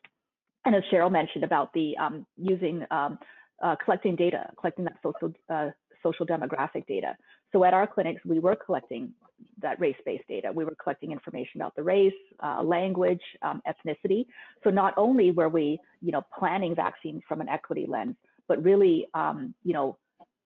And 0.65 0.75
as 0.75 0.83
Cheryl 0.93 1.11
mentioned 1.11 1.45
about 1.45 1.73
the 1.73 1.97
um, 1.97 2.27
using 2.37 2.85
um, 2.91 3.19
uh, 3.63 3.77
collecting 3.85 4.17
data, 4.17 4.51
collecting 4.61 4.85
that 4.85 4.97
social 5.03 5.33
uh, 5.49 5.71
social 6.03 6.27
demographic 6.27 6.87
data. 6.87 7.17
So 7.53 7.65
at 7.65 7.75
our 7.75 7.87
clinics, 7.87 8.23
we 8.25 8.39
were 8.39 8.57
collecting 8.57 9.13
that 9.61 9.79
race-based 9.81 10.27
data. 10.29 10.51
We 10.53 10.65
were 10.65 10.75
collecting 10.83 11.13
information 11.13 11.61
about 11.61 11.77
the 11.77 11.83
race, 11.83 12.13
uh, 12.43 12.63
language, 12.63 13.21
um, 13.43 13.63
ethnicity. 13.67 14.27
So 14.65 14.71
not 14.71 14.95
only 14.97 15.31
were 15.31 15.49
we, 15.49 15.79
you 16.01 16.13
know, 16.13 16.23
planning 16.37 16.75
vaccines 16.75 17.23
from 17.29 17.41
an 17.41 17.49
equity 17.49 17.87
lens, 17.89 18.17
but 18.49 18.63
really, 18.63 19.07
um, 19.15 19.55
you 19.63 19.73
know, 19.73 19.97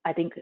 I 0.05 0.13
think 0.13 0.33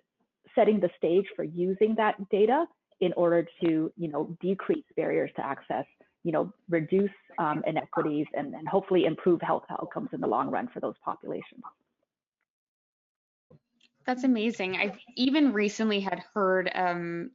setting 0.53 0.79
the 0.79 0.89
stage 0.97 1.25
for 1.35 1.43
using 1.43 1.95
that 1.95 2.15
data 2.29 2.65
in 3.01 3.13
order 3.13 3.47
to, 3.61 3.91
you 3.97 4.07
know, 4.07 4.37
decrease 4.41 4.85
barriers 4.95 5.31
to 5.35 5.45
access, 5.45 5.85
you 6.23 6.31
know, 6.31 6.51
reduce 6.69 7.11
um, 7.37 7.63
inequities 7.67 8.25
and, 8.35 8.53
and 8.53 8.67
hopefully 8.67 9.05
improve 9.05 9.41
health 9.41 9.65
outcomes 9.69 10.09
in 10.13 10.21
the 10.21 10.27
long 10.27 10.49
run 10.49 10.67
for 10.73 10.79
those 10.79 10.95
populations. 11.03 11.61
That's 14.05 14.23
amazing. 14.23 14.77
I've 14.77 14.97
even 15.15 15.51
recently 15.51 15.99
had 15.99 16.21
heard 16.33 16.69
um, 16.75 17.31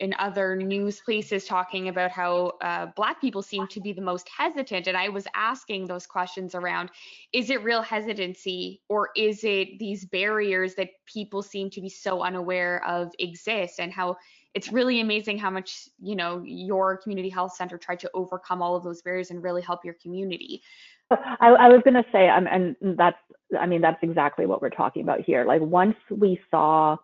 in 0.00 0.14
other 0.18 0.56
news 0.56 0.98
places 1.00 1.44
talking 1.44 1.88
about 1.88 2.10
how 2.10 2.52
uh, 2.62 2.86
Black 2.96 3.20
people 3.20 3.42
seem 3.42 3.66
to 3.68 3.80
be 3.80 3.92
the 3.92 4.00
most 4.00 4.28
hesitant. 4.28 4.86
And 4.86 4.96
I 4.96 5.10
was 5.10 5.26
asking 5.34 5.86
those 5.86 6.06
questions 6.06 6.54
around 6.54 6.90
is 7.32 7.50
it 7.50 7.62
real 7.62 7.82
hesitancy 7.82 8.80
or 8.88 9.10
is 9.14 9.44
it 9.44 9.78
these 9.78 10.06
barriers 10.06 10.74
that 10.76 10.88
people 11.04 11.42
seem 11.42 11.68
to 11.70 11.82
be 11.82 11.90
so 11.90 12.22
unaware 12.22 12.82
of 12.86 13.12
exist 13.18 13.78
and 13.78 13.92
how 13.92 14.16
it's 14.54 14.72
really 14.72 15.00
amazing 15.00 15.38
how 15.38 15.50
much 15.50 15.88
you 16.02 16.16
know 16.16 16.42
your 16.44 16.96
community 16.96 17.28
health 17.28 17.54
center 17.54 17.78
tried 17.78 18.00
to 18.00 18.10
overcome 18.14 18.62
all 18.62 18.76
of 18.76 18.82
those 18.82 19.02
barriers 19.02 19.30
and 19.30 19.42
really 19.42 19.62
help 19.62 19.84
your 19.84 19.94
community 19.94 20.62
I, 21.10 21.48
I 21.48 21.68
was 21.68 21.80
going 21.84 21.94
to 21.94 22.04
say, 22.12 22.28
um, 22.28 22.46
and 22.46 22.76
that's, 22.96 23.18
I 23.58 23.66
mean, 23.66 23.80
that's 23.80 23.98
exactly 24.02 24.46
what 24.46 24.62
we're 24.62 24.70
talking 24.70 25.02
about 25.02 25.20
here. 25.20 25.44
Like 25.44 25.60
once 25.60 25.96
we 26.08 26.40
saw 26.50 26.96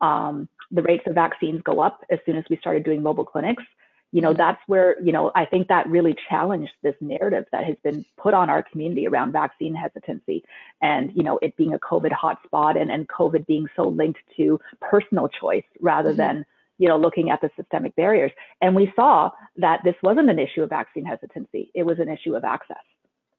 um, 0.00 0.48
the 0.70 0.82
rates 0.82 1.04
of 1.06 1.14
vaccines 1.14 1.60
go 1.64 1.80
up 1.80 2.00
as 2.10 2.18
soon 2.24 2.36
as 2.36 2.44
we 2.48 2.56
started 2.58 2.84
doing 2.84 3.02
mobile 3.02 3.24
clinics, 3.24 3.64
you 4.12 4.22
know, 4.22 4.32
that's 4.32 4.60
where, 4.68 4.96
you 5.02 5.12
know, 5.12 5.32
I 5.34 5.44
think 5.44 5.68
that 5.68 5.86
really 5.88 6.16
challenged 6.30 6.72
this 6.82 6.94
narrative 7.00 7.44
that 7.52 7.64
has 7.64 7.76
been 7.84 8.04
put 8.16 8.32
on 8.32 8.48
our 8.48 8.62
community 8.62 9.06
around 9.06 9.32
vaccine 9.32 9.74
hesitancy 9.74 10.42
and, 10.80 11.10
you 11.14 11.22
know, 11.22 11.38
it 11.42 11.54
being 11.56 11.74
a 11.74 11.78
COVID 11.78 12.12
hotspot 12.12 12.80
and, 12.80 12.90
and 12.90 13.06
COVID 13.08 13.44
being 13.46 13.66
so 13.76 13.88
linked 13.88 14.20
to 14.36 14.58
personal 14.80 15.28
choice 15.28 15.64
rather 15.80 16.10
mm-hmm. 16.10 16.18
than, 16.18 16.46
you 16.78 16.88
know, 16.88 16.96
looking 16.96 17.30
at 17.30 17.40
the 17.40 17.50
systemic 17.56 17.94
barriers. 17.96 18.32
And 18.60 18.74
we 18.74 18.92
saw 18.96 19.30
that 19.56 19.80
this 19.84 19.96
wasn't 20.02 20.30
an 20.30 20.38
issue 20.38 20.62
of 20.62 20.70
vaccine 20.70 21.04
hesitancy, 21.04 21.70
it 21.74 21.84
was 21.84 21.98
an 21.98 22.08
issue 22.08 22.34
of 22.34 22.44
access 22.44 22.76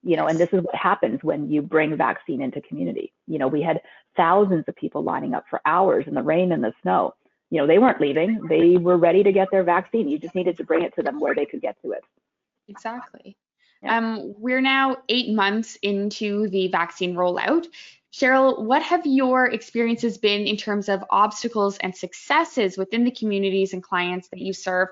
you 0.01 0.15
know, 0.15 0.27
and 0.27 0.39
this 0.39 0.49
is 0.53 0.61
what 0.61 0.75
happens 0.75 1.19
when 1.23 1.49
you 1.49 1.61
bring 1.61 1.95
vaccine 1.97 2.41
into 2.41 2.61
community. 2.61 3.11
You 3.27 3.37
know, 3.37 3.47
we 3.47 3.61
had 3.61 3.81
thousands 4.15 4.65
of 4.67 4.75
people 4.75 5.03
lining 5.03 5.33
up 5.33 5.45
for 5.49 5.61
hours 5.65 6.05
in 6.07 6.13
the 6.13 6.23
rain 6.23 6.51
and 6.51 6.63
the 6.63 6.73
snow. 6.81 7.15
You 7.49 7.59
know, 7.59 7.67
they 7.67 7.79
weren't 7.79 7.99
leaving. 7.99 8.39
They 8.47 8.77
were 8.81 8.97
ready 8.97 9.23
to 9.23 9.31
get 9.31 9.49
their 9.51 9.63
vaccine. 9.63 10.07
You 10.07 10.17
just 10.17 10.35
needed 10.35 10.57
to 10.57 10.63
bring 10.63 10.83
it 10.83 10.95
to 10.95 11.03
them 11.03 11.19
where 11.19 11.35
they 11.35 11.45
could 11.45 11.61
get 11.61 11.81
to 11.81 11.91
it. 11.91 12.03
Exactly. 12.67 13.35
Yeah. 13.81 13.97
Um, 13.97 14.33
we're 14.37 14.61
now 14.61 14.97
eight 15.09 15.33
months 15.33 15.77
into 15.81 16.47
the 16.49 16.67
vaccine 16.67 17.15
rollout. 17.15 17.67
Cheryl, 18.11 18.63
what 18.63 18.81
have 18.81 19.05
your 19.05 19.45
experiences 19.45 20.17
been 20.17 20.47
in 20.47 20.57
terms 20.57 20.89
of 20.89 21.03
obstacles 21.11 21.77
and 21.77 21.95
successes 21.95 22.75
within 22.75 23.03
the 23.03 23.11
communities 23.11 23.73
and 23.73 23.83
clients 23.83 24.29
that 24.29 24.39
you 24.39 24.51
serve? 24.51 24.87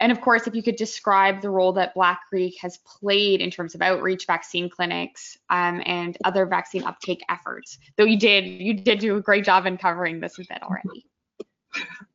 And 0.00 0.12
of 0.12 0.20
course, 0.20 0.46
if 0.46 0.54
you 0.54 0.62
could 0.62 0.76
describe 0.76 1.42
the 1.42 1.50
role 1.50 1.72
that 1.72 1.94
Black 1.94 2.20
Creek 2.28 2.58
has 2.60 2.78
played 2.78 3.40
in 3.40 3.50
terms 3.50 3.74
of 3.74 3.82
outreach 3.82 4.26
vaccine 4.26 4.70
clinics 4.70 5.36
um, 5.48 5.82
and 5.84 6.16
other 6.24 6.46
vaccine 6.46 6.84
uptake 6.84 7.24
efforts, 7.28 7.78
though 7.96 8.04
you 8.04 8.18
did 8.18 8.46
you 8.46 8.74
did 8.74 9.00
do 9.00 9.16
a 9.16 9.20
great 9.20 9.44
job 9.44 9.66
in 9.66 9.76
covering 9.76 10.20
this 10.20 10.38
a 10.38 10.42
bit 10.42 10.62
already. 10.62 11.06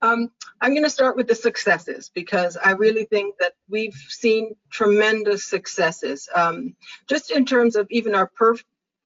Um, 0.01 0.31
I'm 0.61 0.71
going 0.71 0.83
to 0.83 0.89
start 0.89 1.15
with 1.15 1.27
the 1.27 1.35
successes 1.35 2.11
because 2.13 2.57
I 2.57 2.71
really 2.71 3.05
think 3.05 3.35
that 3.39 3.53
we've 3.69 3.93
seen 3.93 4.55
tremendous 4.69 5.45
successes 5.45 6.27
um, 6.35 6.75
just 7.07 7.31
in 7.31 7.45
terms 7.45 7.75
of 7.75 7.87
even 7.89 8.15
our 8.15 8.27
per 8.27 8.55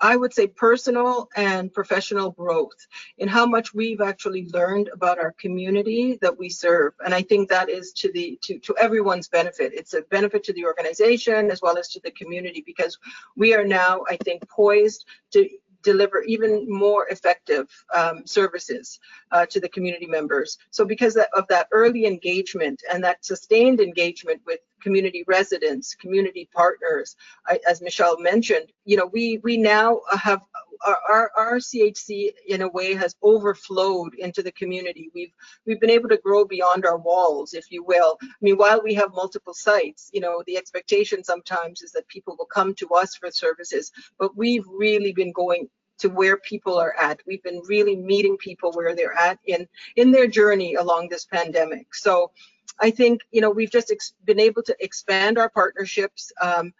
I 0.01 0.15
would 0.15 0.33
say 0.33 0.47
personal 0.47 1.29
and 1.35 1.73
professional 1.73 2.31
growth 2.31 2.87
in 3.17 3.27
how 3.27 3.45
much 3.45 3.73
we've 3.73 4.01
actually 4.01 4.47
learned 4.53 4.89
about 4.93 5.19
our 5.19 5.33
community 5.33 6.17
that 6.21 6.37
we 6.37 6.49
serve. 6.49 6.93
And 7.03 7.13
I 7.13 7.21
think 7.21 7.49
that 7.49 7.69
is 7.69 7.91
to 7.93 8.11
the 8.11 8.37
to, 8.43 8.59
to 8.59 8.75
everyone's 8.77 9.27
benefit. 9.27 9.73
It's 9.73 9.93
a 9.93 10.01
benefit 10.03 10.43
to 10.45 10.53
the 10.53 10.65
organization 10.65 11.51
as 11.51 11.61
well 11.61 11.77
as 11.77 11.89
to 11.89 11.99
the 12.01 12.11
community 12.11 12.63
because 12.65 12.97
we 13.35 13.53
are 13.53 13.65
now, 13.65 14.03
I 14.09 14.17
think, 14.17 14.47
poised 14.49 15.05
to 15.31 15.49
deliver 15.83 16.21
even 16.23 16.65
more 16.69 17.07
effective 17.07 17.67
um, 17.93 18.25
services 18.25 18.99
uh, 19.31 19.45
to 19.45 19.59
the 19.59 19.69
community 19.69 20.05
members. 20.05 20.57
So 20.71 20.85
because 20.85 21.17
of 21.35 21.47
that 21.47 21.67
early 21.71 22.05
engagement 22.05 22.81
and 22.91 23.03
that 23.03 23.23
sustained 23.23 23.79
engagement 23.79 24.41
with 24.45 24.59
community 24.81 25.23
residents, 25.27 25.95
community 25.95 26.49
partners, 26.53 27.15
I, 27.47 27.59
as 27.67 27.81
Michelle 27.81 28.19
mentioned, 28.19 28.71
you 28.85 28.97
know, 28.97 29.05
we 29.05 29.39
we 29.43 29.57
now 29.57 30.01
have 30.11 30.41
our, 30.85 30.97
our, 31.09 31.31
our, 31.35 31.55
CHC 31.57 32.31
in 32.47 32.61
a 32.61 32.69
way 32.69 32.93
has 32.93 33.15
overflowed 33.21 34.13
into 34.15 34.41
the 34.41 34.51
community. 34.51 35.09
We've 35.13 35.31
we've 35.65 35.79
been 35.79 35.89
able 35.89 36.09
to 36.09 36.17
grow 36.17 36.45
beyond 36.45 36.85
our 36.85 36.97
walls, 36.97 37.53
if 37.53 37.71
you 37.71 37.83
will. 37.83 38.17
I 38.21 38.27
mean, 38.41 38.55
while 38.55 38.81
we 38.81 38.93
have 38.95 39.13
multiple 39.13 39.53
sites, 39.53 40.09
you 40.13 40.21
know, 40.21 40.43
the 40.47 40.57
expectation 40.57 41.23
sometimes 41.23 41.81
is 41.81 41.91
that 41.91 42.07
people 42.07 42.35
will 42.37 42.45
come 42.45 42.73
to 42.75 42.87
us 42.89 43.15
for 43.15 43.31
services, 43.31 43.91
but 44.17 44.37
we've 44.37 44.65
really 44.67 45.11
been 45.11 45.31
going 45.31 45.69
to 45.99 46.09
where 46.09 46.37
people 46.37 46.77
are 46.77 46.95
at. 46.97 47.19
We've 47.27 47.43
been 47.43 47.61
really 47.67 47.95
meeting 47.95 48.37
people 48.37 48.71
where 48.71 48.95
they're 48.95 49.17
at 49.17 49.39
in 49.45 49.67
in 49.95 50.11
their 50.11 50.27
journey 50.27 50.75
along 50.75 51.09
this 51.09 51.25
pandemic. 51.25 51.93
So 51.93 52.31
I 52.79 52.89
think 52.91 53.21
you 53.31 53.41
know 53.41 53.49
we've 53.49 53.71
just 53.71 53.93
been 54.25 54.39
able 54.39 54.63
to 54.63 54.75
expand 54.79 55.37
our 55.37 55.49
partnerships. 55.49 56.31
Um, 56.41 56.73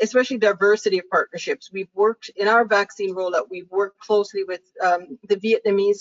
especially 0.00 0.38
diversity 0.38 0.98
of 0.98 1.08
partnerships. 1.10 1.70
We've 1.72 1.88
worked 1.94 2.30
in 2.36 2.48
our 2.48 2.64
vaccine 2.64 3.14
rollout, 3.14 3.50
we've 3.50 3.70
worked 3.70 3.98
closely 4.00 4.44
with 4.44 4.62
um, 4.82 5.18
the 5.28 5.36
Vietnamese 5.36 6.00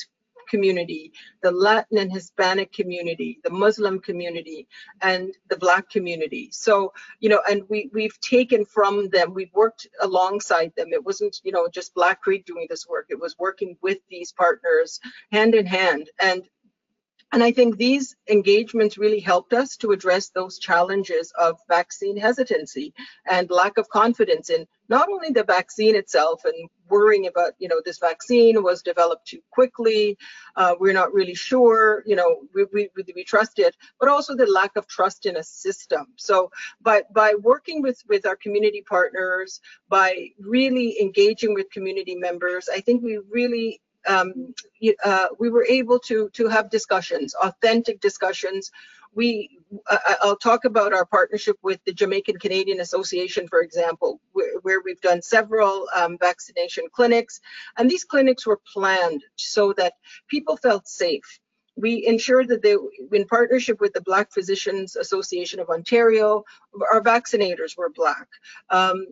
community, 0.50 1.14
the 1.44 1.52
Latin 1.52 1.98
and 1.98 2.12
Hispanic 2.12 2.74
community, 2.74 3.40
the 3.44 3.50
Muslim 3.50 4.00
community, 4.00 4.68
and 5.02 5.34
the 5.50 5.58
Black 5.58 5.90
community. 5.90 6.50
So, 6.52 6.94
you 7.20 7.30
know, 7.30 7.42
and 7.50 7.64
we 7.70 7.90
we've 7.94 8.20
taken 8.20 8.66
from 8.66 9.10
them, 9.10 9.34
we've 9.34 9.54
worked 9.54 9.88
alongside 10.02 10.74
them. 10.76 10.92
It 10.92 11.06
wasn't, 11.06 11.40
you 11.44 11.52
know, 11.52 11.68
just 11.72 11.94
Black 11.94 12.22
Creek 12.22 12.46
doing 12.46 12.68
this 12.70 12.88
work. 12.88 13.06
It 13.10 13.20
was 13.20 13.38
working 13.38 13.78
with 13.82 14.00
these 14.10 14.32
partners 14.32 15.00
hand 15.32 15.56
in 15.56 15.66
hand. 15.66 16.10
And 16.22 16.44
and 17.32 17.44
I 17.44 17.52
think 17.52 17.78
these 17.78 18.16
engagements 18.30 18.98
really 18.98 19.20
helped 19.20 19.54
us 19.54 19.78
to 19.78 19.92
address 19.92 20.30
those 20.30 20.58
challenges 20.58 21.32
of 21.38 21.60
vaccine 21.68 22.18
hesitancy 22.18 22.94
and 23.30 23.50
lack 23.52 23.78
of 23.78 23.88
confidence 23.90 24.50
in 24.50 24.66
not 24.88 25.10
only 25.10 25.30
the 25.30 25.44
vaccine 25.44 25.96
itself 25.96 26.42
and 26.46 26.70
worrying 26.90 27.28
about, 27.28 27.54
you 27.60 27.68
know, 27.68 27.82
this 27.86 28.00
vaccine 28.00 28.64
was 28.64 28.82
developed 28.82 29.28
too 29.28 29.42
quickly, 29.52 30.18
uh, 30.56 30.74
we're 30.80 30.94
not 30.94 31.14
really 31.14 31.36
sure, 31.36 32.04
you 32.08 32.16
know, 32.16 32.42
we, 32.56 32.66
we, 32.74 32.90
we 33.16 33.24
trust 33.24 33.60
it, 33.60 33.76
but 34.00 34.10
also 34.10 34.36
the 34.36 34.48
lack 34.48 34.76
of 34.76 34.88
trust 34.88 35.28
in 35.28 35.38
a 35.38 35.44
system. 35.44 36.08
So 36.16 36.50
by, 36.82 37.04
by 37.14 37.36
working 37.40 37.84
with, 37.84 38.02
with 38.10 38.26
our 38.26 38.36
community 38.36 38.84
partners, 38.90 39.62
by 39.88 40.30
really 40.40 41.00
engaging 41.00 41.54
with 41.54 41.70
community 41.70 42.16
members, 42.16 42.68
I 42.74 42.82
think 42.82 43.04
we 43.04 43.20
really 43.30 43.82
um, 44.10 44.54
uh, 45.04 45.28
we 45.40 45.50
were 45.50 45.66
able 45.66 46.00
to 46.00 46.30
to 46.34 46.48
have 46.48 46.70
discussions, 46.70 47.36
authentic 47.36 48.02
discussions. 48.02 48.72
We, 49.14 49.50
uh, 49.90 49.98
I'll 50.22 50.36
talk 50.36 50.66
about 50.66 50.94
our 50.94 51.06
partnership 51.06 51.58
with 51.64 51.80
the 51.84 51.94
Jamaican 51.94 52.38
Canadian 52.38 52.80
Association, 52.80 53.48
for 53.48 53.62
example, 53.62 54.22
where, 54.34 54.60
where 54.62 54.82
we've 54.86 55.02
done 55.02 55.24
several 55.24 55.88
um, 55.96 56.18
vaccination 56.20 56.86
clinics, 56.92 57.42
and 57.78 57.90
these 57.90 58.04
clinics 58.04 58.46
were 58.46 58.62
planned 58.72 59.24
so 59.36 59.74
that 59.78 59.94
people 60.30 60.58
felt 60.58 60.88
safe 60.88 61.40
we 61.80 62.06
ensured 62.06 62.50
that 62.50 62.62
they, 62.62 62.76
in 63.14 63.26
partnership 63.26 63.80
with 63.80 63.94
the 63.94 64.02
Black 64.02 64.32
Physicians 64.34 64.96
Association 64.96 65.60
of 65.60 65.70
Ontario, 65.70 66.44
our 66.92 67.02
vaccinators 67.02 67.78
were 67.78 67.90
Black. 67.90 68.28
Um, 68.70 69.08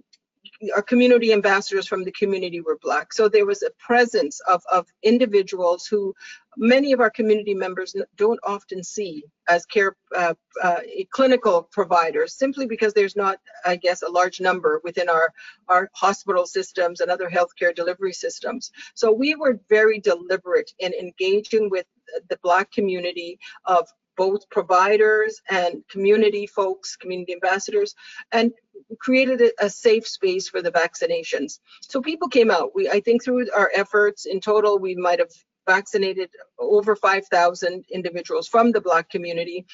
our 0.76 0.82
community 0.82 1.34
ambassadors 1.34 1.88
from 1.88 2.04
the 2.04 2.12
community 2.12 2.62
were 2.62 2.78
black. 2.82 3.14
So 3.14 3.28
there 3.28 3.46
was 3.46 3.64
a 3.64 3.72
presence 3.80 4.40
of, 4.42 4.62
of 4.72 4.88
individuals 5.04 5.86
who 5.86 6.14
many 6.58 6.92
of 6.92 7.00
our 7.00 7.10
community 7.10 7.54
members 7.54 7.96
don't 8.16 8.40
often 8.44 8.84
see 8.84 9.24
as 9.48 9.66
care 9.66 9.96
uh, 10.16 10.34
uh, 10.62 10.80
clinical 11.12 11.64
providers 11.72 12.34
simply 12.34 12.66
because 12.66 12.94
there's 12.94 13.16
not, 13.16 13.40
I 13.66 13.76
guess, 13.76 14.02
a 14.02 14.10
large 14.10 14.42
number 14.42 14.82
within 14.84 15.08
our, 15.10 15.32
our 15.68 15.90
hospital 15.94 16.46
systems 16.46 17.00
and 17.00 17.12
other 17.12 17.30
healthcare 17.30 17.76
delivery 17.76 18.14
systems. 18.14 18.72
So 18.96 19.12
we 19.12 19.36
were 19.36 19.60
very 19.70 20.00
deliberate 20.00 20.72
in 20.80 20.94
engaging 20.94 21.70
with 21.70 21.86
the 22.30 22.40
Black 22.42 22.72
community 22.72 23.40
of 23.66 23.88
both 24.18 24.50
providers 24.50 25.42
and 25.50 25.88
community 25.88 26.48
folks, 26.48 26.98
community 26.98 27.34
ambassadors, 27.34 27.96
and 28.32 28.52
created 29.00 29.52
a, 29.60 29.70
safe 29.70 30.08
space 30.08 30.50
for 30.50 30.62
the 30.62 30.72
vaccinations. 30.72 31.60
So 31.82 32.02
people 32.02 32.28
came 32.28 32.52
out. 32.52 32.72
We, 32.76 32.90
I 32.90 33.00
think, 33.00 33.24
through 33.24 33.52
our 33.56 33.72
efforts 33.76 34.26
in 34.26 34.40
total, 34.42 34.80
we 34.80 34.96
might 34.96 35.20
have 35.20 35.32
vaccinated 35.68 36.30
over 36.58 36.96
5,000 36.96 37.86
individuals 37.92 38.48
from 38.48 38.72
the 38.72 38.82
Black 38.82 39.10
community. 39.10 39.66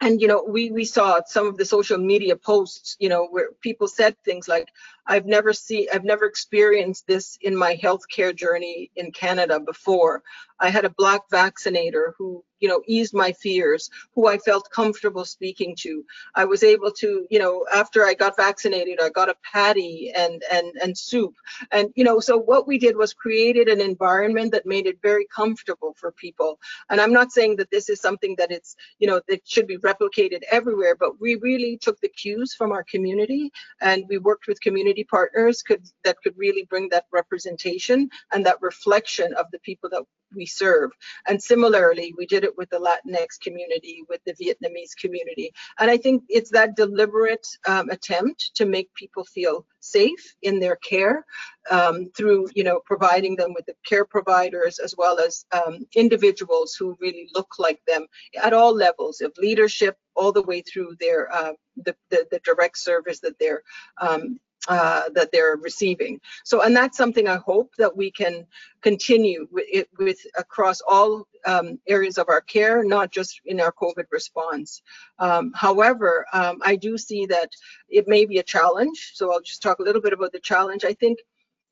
And 0.00 0.20
you 0.20 0.28
know, 0.28 0.44
we 0.46 0.70
we 0.70 0.84
saw 0.84 1.20
some 1.26 1.46
of 1.46 1.56
the 1.56 1.64
social 1.64 1.96
media 1.96 2.36
posts, 2.36 2.96
you 3.00 3.08
know, 3.08 3.26
where 3.28 3.48
people 3.62 3.88
said 3.88 4.14
things 4.24 4.46
like, 4.46 4.68
I've 5.06 5.26
never 5.26 5.52
seen, 5.52 5.86
I've 5.92 6.04
never 6.04 6.26
experienced 6.26 7.06
this 7.06 7.38
in 7.40 7.56
my 7.56 7.76
healthcare 7.76 8.34
journey 8.34 8.90
in 8.96 9.12
Canada 9.12 9.60
before. 9.60 10.22
I 10.58 10.70
had 10.70 10.84
a 10.84 10.90
black 10.90 11.22
vaccinator 11.30 12.14
who 12.18 12.44
you 12.60 12.68
know, 12.68 12.82
eased 12.86 13.14
my 13.14 13.32
fears, 13.32 13.90
who 14.14 14.26
I 14.26 14.38
felt 14.38 14.70
comfortable 14.70 15.24
speaking 15.24 15.74
to. 15.80 16.04
I 16.34 16.44
was 16.44 16.62
able 16.62 16.90
to, 16.92 17.26
you 17.30 17.38
know, 17.38 17.64
after 17.74 18.04
I 18.04 18.14
got 18.14 18.36
vaccinated, 18.36 19.00
I 19.00 19.10
got 19.10 19.28
a 19.28 19.36
patty 19.42 20.12
and 20.16 20.42
and 20.50 20.72
and 20.82 20.96
soup. 20.96 21.34
And 21.72 21.90
you 21.96 22.04
know, 22.04 22.20
so 22.20 22.36
what 22.36 22.66
we 22.66 22.78
did 22.78 22.96
was 22.96 23.12
created 23.12 23.68
an 23.68 23.80
environment 23.80 24.52
that 24.52 24.66
made 24.66 24.86
it 24.86 24.98
very 25.02 25.26
comfortable 25.34 25.94
for 25.98 26.12
people. 26.12 26.58
And 26.90 27.00
I'm 27.00 27.12
not 27.12 27.32
saying 27.32 27.56
that 27.56 27.70
this 27.70 27.88
is 27.88 28.00
something 28.00 28.34
that 28.38 28.50
it's, 28.50 28.76
you 28.98 29.06
know, 29.06 29.20
that 29.28 29.46
should 29.46 29.66
be 29.66 29.78
replicated 29.78 30.42
everywhere, 30.50 30.96
but 30.98 31.20
we 31.20 31.36
really 31.36 31.76
took 31.76 32.00
the 32.00 32.08
cues 32.08 32.54
from 32.54 32.72
our 32.72 32.84
community 32.84 33.50
and 33.80 34.04
we 34.08 34.18
worked 34.18 34.46
with 34.46 34.60
community 34.60 34.95
partners 35.04 35.62
could 35.62 35.84
that 36.04 36.16
could 36.22 36.34
really 36.36 36.64
bring 36.68 36.88
that 36.90 37.06
representation 37.12 38.08
and 38.32 38.44
that 38.46 38.60
reflection 38.60 39.34
of 39.34 39.46
the 39.52 39.58
people 39.60 39.90
that 39.90 40.02
we 40.34 40.46
serve. 40.46 40.90
And 41.26 41.42
similarly, 41.42 42.14
we 42.16 42.26
did 42.26 42.44
it 42.44 42.56
with 42.56 42.70
the 42.70 42.78
Latinx 42.78 43.40
community, 43.40 44.04
with 44.08 44.20
the 44.24 44.34
Vietnamese 44.34 44.96
community. 45.00 45.52
And 45.78 45.90
I 45.90 45.96
think 45.96 46.24
it's 46.28 46.50
that 46.50 46.76
deliberate 46.76 47.46
um, 47.66 47.90
attempt 47.90 48.54
to 48.56 48.66
make 48.66 48.92
people 48.94 49.24
feel 49.24 49.66
safe 49.80 50.34
in 50.42 50.58
their 50.58 50.76
care 50.76 51.24
um, 51.70 52.10
through, 52.16 52.48
you 52.54 52.64
know, 52.64 52.80
providing 52.84 53.36
them 53.36 53.52
with 53.54 53.66
the 53.66 53.74
care 53.86 54.04
providers 54.04 54.78
as 54.78 54.94
well 54.96 55.18
as 55.20 55.46
um, 55.52 55.86
individuals 55.94 56.74
who 56.74 56.96
really 57.00 57.28
look 57.34 57.54
like 57.58 57.80
them 57.86 58.06
at 58.42 58.52
all 58.52 58.74
levels 58.74 59.20
of 59.20 59.32
leadership, 59.38 59.96
all 60.16 60.32
the 60.32 60.42
way 60.42 60.62
through 60.62 60.96
their 60.98 61.32
uh, 61.32 61.52
the, 61.76 61.94
the, 62.10 62.26
the 62.30 62.40
direct 62.40 62.78
service 62.78 63.20
that 63.20 63.38
they're 63.38 63.62
um, 64.00 64.40
uh, 64.68 65.08
that 65.14 65.30
they're 65.32 65.56
receiving. 65.56 66.20
So, 66.44 66.62
and 66.62 66.76
that's 66.76 66.96
something 66.96 67.28
I 67.28 67.36
hope 67.36 67.74
that 67.78 67.96
we 67.96 68.10
can 68.10 68.46
continue 68.82 69.48
with, 69.50 69.86
with 69.98 70.18
across 70.38 70.80
all 70.88 71.26
um, 71.44 71.78
areas 71.86 72.18
of 72.18 72.28
our 72.28 72.40
care, 72.40 72.84
not 72.84 73.10
just 73.10 73.40
in 73.44 73.60
our 73.60 73.72
COVID 73.72 74.04
response. 74.10 74.82
Um, 75.18 75.52
however, 75.54 76.26
um, 76.32 76.58
I 76.62 76.76
do 76.76 76.98
see 76.98 77.26
that 77.26 77.50
it 77.88 78.08
may 78.08 78.26
be 78.26 78.38
a 78.38 78.42
challenge. 78.42 79.12
So 79.14 79.32
I'll 79.32 79.40
just 79.40 79.62
talk 79.62 79.78
a 79.78 79.82
little 79.82 80.02
bit 80.02 80.12
about 80.12 80.32
the 80.32 80.40
challenge. 80.40 80.84
I 80.84 80.94
think 80.94 81.18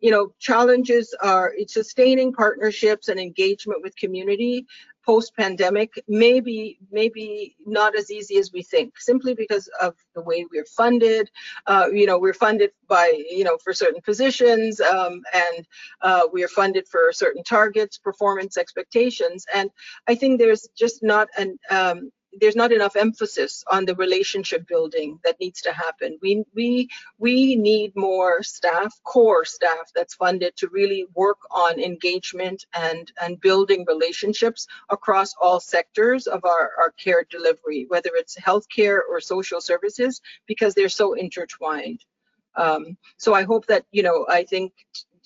you 0.00 0.11
know, 0.11 0.33
challenges 0.38 1.14
are 1.22 1.52
sustaining 1.66 2.33
partnerships 2.33 3.09
and 3.09 3.18
engagement 3.18 3.83
with 3.83 3.96
community 3.96 4.66
post-pandemic 5.04 6.02
maybe 6.09 6.78
maybe 6.90 7.54
not 7.66 7.94
as 7.96 8.11
easy 8.11 8.38
as 8.38 8.52
we 8.52 8.62
think 8.62 8.98
simply 8.98 9.35
because 9.35 9.68
of 9.80 9.94
the 10.14 10.20
way 10.22 10.46
we're 10.50 10.64
funded. 10.64 11.30
Uh, 11.66 11.88
you 11.92 12.07
know 12.07 12.18
we're 12.18 12.35
funded 12.35 12.70
by 12.88 13.12
you 13.30 13.44
know 13.44 13.59
for 13.62 13.72
certain 13.72 14.00
positions 14.00 14.80
um, 14.80 15.20
and 15.35 15.66
uh, 16.02 16.22
we 16.33 16.42
are 16.42 16.48
funded 16.48 16.87
for 16.88 17.12
certain 17.12 17.42
targets 17.44 17.98
performance 17.98 18.57
expectations. 18.57 19.44
And 19.54 19.70
i 20.09 20.14
think 20.14 20.38
there's 20.38 20.68
just 20.76 21.02
not 21.02 21.28
an 21.37 21.59
um, 21.70 22.11
there's 22.40 22.56
not 22.56 22.72
enough 22.72 22.96
emphasis 22.96 23.64
on 23.70 23.84
the 23.84 23.94
relationship 23.94 24.66
building 24.66 25.18
that 25.24 25.38
needs 25.40 25.60
to 25.62 25.72
happen. 25.72 26.18
We 26.22 26.44
we 26.54 26.88
we 27.18 27.56
need 27.56 27.94
more 27.94 28.42
staff, 28.42 28.98
core 29.04 29.44
staff 29.44 29.90
that's 29.94 30.14
funded 30.14 30.56
to 30.56 30.68
really 30.68 31.06
work 31.14 31.38
on 31.50 31.80
engagement 31.80 32.66
and 32.74 33.10
and 33.20 33.40
building 33.40 33.84
relationships 33.88 34.66
across 34.90 35.34
all 35.40 35.60
sectors 35.60 36.26
of 36.26 36.44
our, 36.44 36.70
our 36.78 36.90
care 36.92 37.24
delivery, 37.30 37.86
whether 37.88 38.10
it's 38.14 38.36
healthcare 38.36 39.00
or 39.08 39.20
social 39.20 39.60
services, 39.60 40.20
because 40.46 40.74
they're 40.74 40.88
so 40.88 41.14
intertwined. 41.14 42.04
Um, 42.56 42.96
so 43.16 43.34
I 43.34 43.42
hope 43.42 43.66
that 43.66 43.84
you 43.90 44.02
know 44.02 44.26
I 44.28 44.44
think 44.44 44.72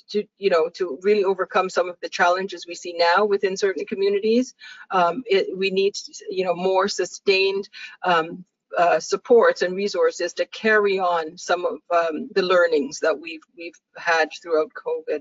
to 0.08 0.24
you 0.38 0.50
know 0.50 0.68
to 0.68 0.98
really 1.02 1.24
overcome 1.24 1.68
some 1.68 1.88
of 1.88 1.96
the 2.00 2.08
challenges 2.08 2.66
we 2.66 2.74
see 2.74 2.94
now 2.96 3.24
within 3.24 3.56
certain 3.56 3.84
communities 3.86 4.54
um, 4.90 5.22
it, 5.26 5.56
we 5.56 5.70
need 5.70 5.94
you 6.30 6.44
know 6.44 6.54
more 6.54 6.88
sustained 6.88 7.68
um, 8.04 8.44
uh, 8.76 9.00
supports 9.00 9.62
and 9.62 9.74
resources 9.74 10.32
to 10.34 10.46
carry 10.46 10.98
on 10.98 11.38
some 11.38 11.64
of 11.64 11.78
um, 11.94 12.28
the 12.34 12.42
learnings 12.42 13.00
that 13.00 13.18
we've 13.18 13.42
we've 13.56 13.78
had 13.96 14.28
throughout 14.42 14.70
COVID. 14.74 15.20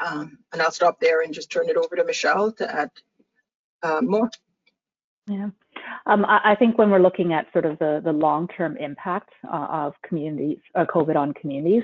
Um, 0.00 0.38
and 0.52 0.62
I'll 0.62 0.70
stop 0.70 1.00
there 1.00 1.22
and 1.22 1.34
just 1.34 1.50
turn 1.50 1.68
it 1.68 1.76
over 1.76 1.96
to 1.96 2.04
Michelle 2.04 2.52
to 2.52 2.74
add 2.74 2.90
uh, 3.82 4.00
more. 4.02 4.30
Yeah. 5.28 5.48
Um, 6.06 6.24
I, 6.24 6.54
think 6.56 6.78
when 6.78 6.90
we're 6.90 7.00
looking 7.00 7.32
at 7.32 7.52
sort 7.52 7.64
of 7.66 7.78
the, 7.80 8.00
the 8.02 8.12
long-term 8.12 8.76
impact 8.76 9.30
uh, 9.52 9.66
of 9.70 9.94
communities, 10.02 10.58
uh, 10.76 10.84
COVID 10.84 11.16
on 11.16 11.34
communities, 11.34 11.82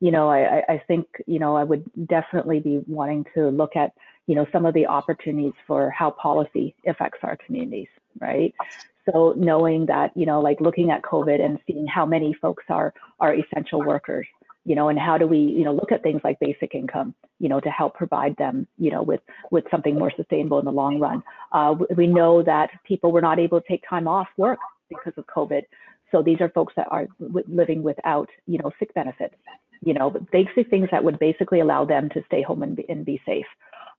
you 0.00 0.12
know, 0.12 0.30
I, 0.30 0.62
I 0.68 0.82
think, 0.86 1.06
you 1.26 1.40
know, 1.40 1.56
I 1.56 1.64
would 1.64 1.84
definitely 2.06 2.60
be 2.60 2.82
wanting 2.86 3.26
to 3.34 3.48
look 3.48 3.74
at, 3.74 3.92
you 4.28 4.36
know, 4.36 4.46
some 4.52 4.64
of 4.64 4.74
the 4.74 4.86
opportunities 4.86 5.54
for 5.66 5.90
how 5.90 6.10
policy 6.10 6.74
affects 6.86 7.18
our 7.22 7.36
communities, 7.44 7.88
right? 8.20 8.54
So 9.10 9.34
knowing 9.36 9.86
that, 9.86 10.16
you 10.16 10.24
know, 10.24 10.40
like 10.40 10.60
looking 10.60 10.90
at 10.90 11.02
COVID 11.02 11.44
and 11.44 11.58
seeing 11.66 11.86
how 11.86 12.06
many 12.06 12.32
folks 12.34 12.64
are 12.68 12.94
are 13.20 13.34
essential 13.34 13.82
workers, 13.82 14.26
you 14.64 14.74
know, 14.74 14.88
and 14.88 14.98
how 14.98 15.18
do 15.18 15.26
we, 15.26 15.38
you 15.38 15.64
know, 15.64 15.72
look 15.72 15.92
at 15.92 16.02
things 16.02 16.20
like 16.24 16.38
basic 16.40 16.74
income, 16.74 17.14
you 17.38 17.48
know, 17.48 17.60
to 17.60 17.68
help 17.68 17.94
provide 17.94 18.36
them, 18.36 18.66
you 18.78 18.90
know, 18.90 19.02
with 19.02 19.20
with 19.50 19.64
something 19.70 19.98
more 19.98 20.12
sustainable 20.16 20.58
in 20.58 20.64
the 20.64 20.72
long 20.72 20.98
run. 20.98 21.22
Uh, 21.52 21.74
we 21.96 22.06
know 22.06 22.42
that 22.42 22.70
people 22.84 23.12
were 23.12 23.20
not 23.20 23.38
able 23.38 23.60
to 23.60 23.68
take 23.68 23.82
time 23.88 24.08
off 24.08 24.28
work 24.36 24.58
because 24.88 25.12
of 25.16 25.26
COVID. 25.26 25.62
So 26.10 26.22
these 26.22 26.40
are 26.40 26.48
folks 26.50 26.74
that 26.76 26.86
are 26.90 27.06
living 27.18 27.82
without, 27.82 28.28
you 28.46 28.58
know, 28.58 28.70
sick 28.78 28.94
benefits, 28.94 29.34
you 29.84 29.94
know, 29.94 30.10
basic 30.32 30.70
things 30.70 30.88
that 30.92 31.02
would 31.02 31.18
basically 31.18 31.60
allow 31.60 31.84
them 31.84 32.08
to 32.10 32.22
stay 32.26 32.40
home 32.42 32.62
and 32.62 32.76
be, 32.76 32.84
and 32.88 33.04
be 33.04 33.20
safe. 33.26 33.46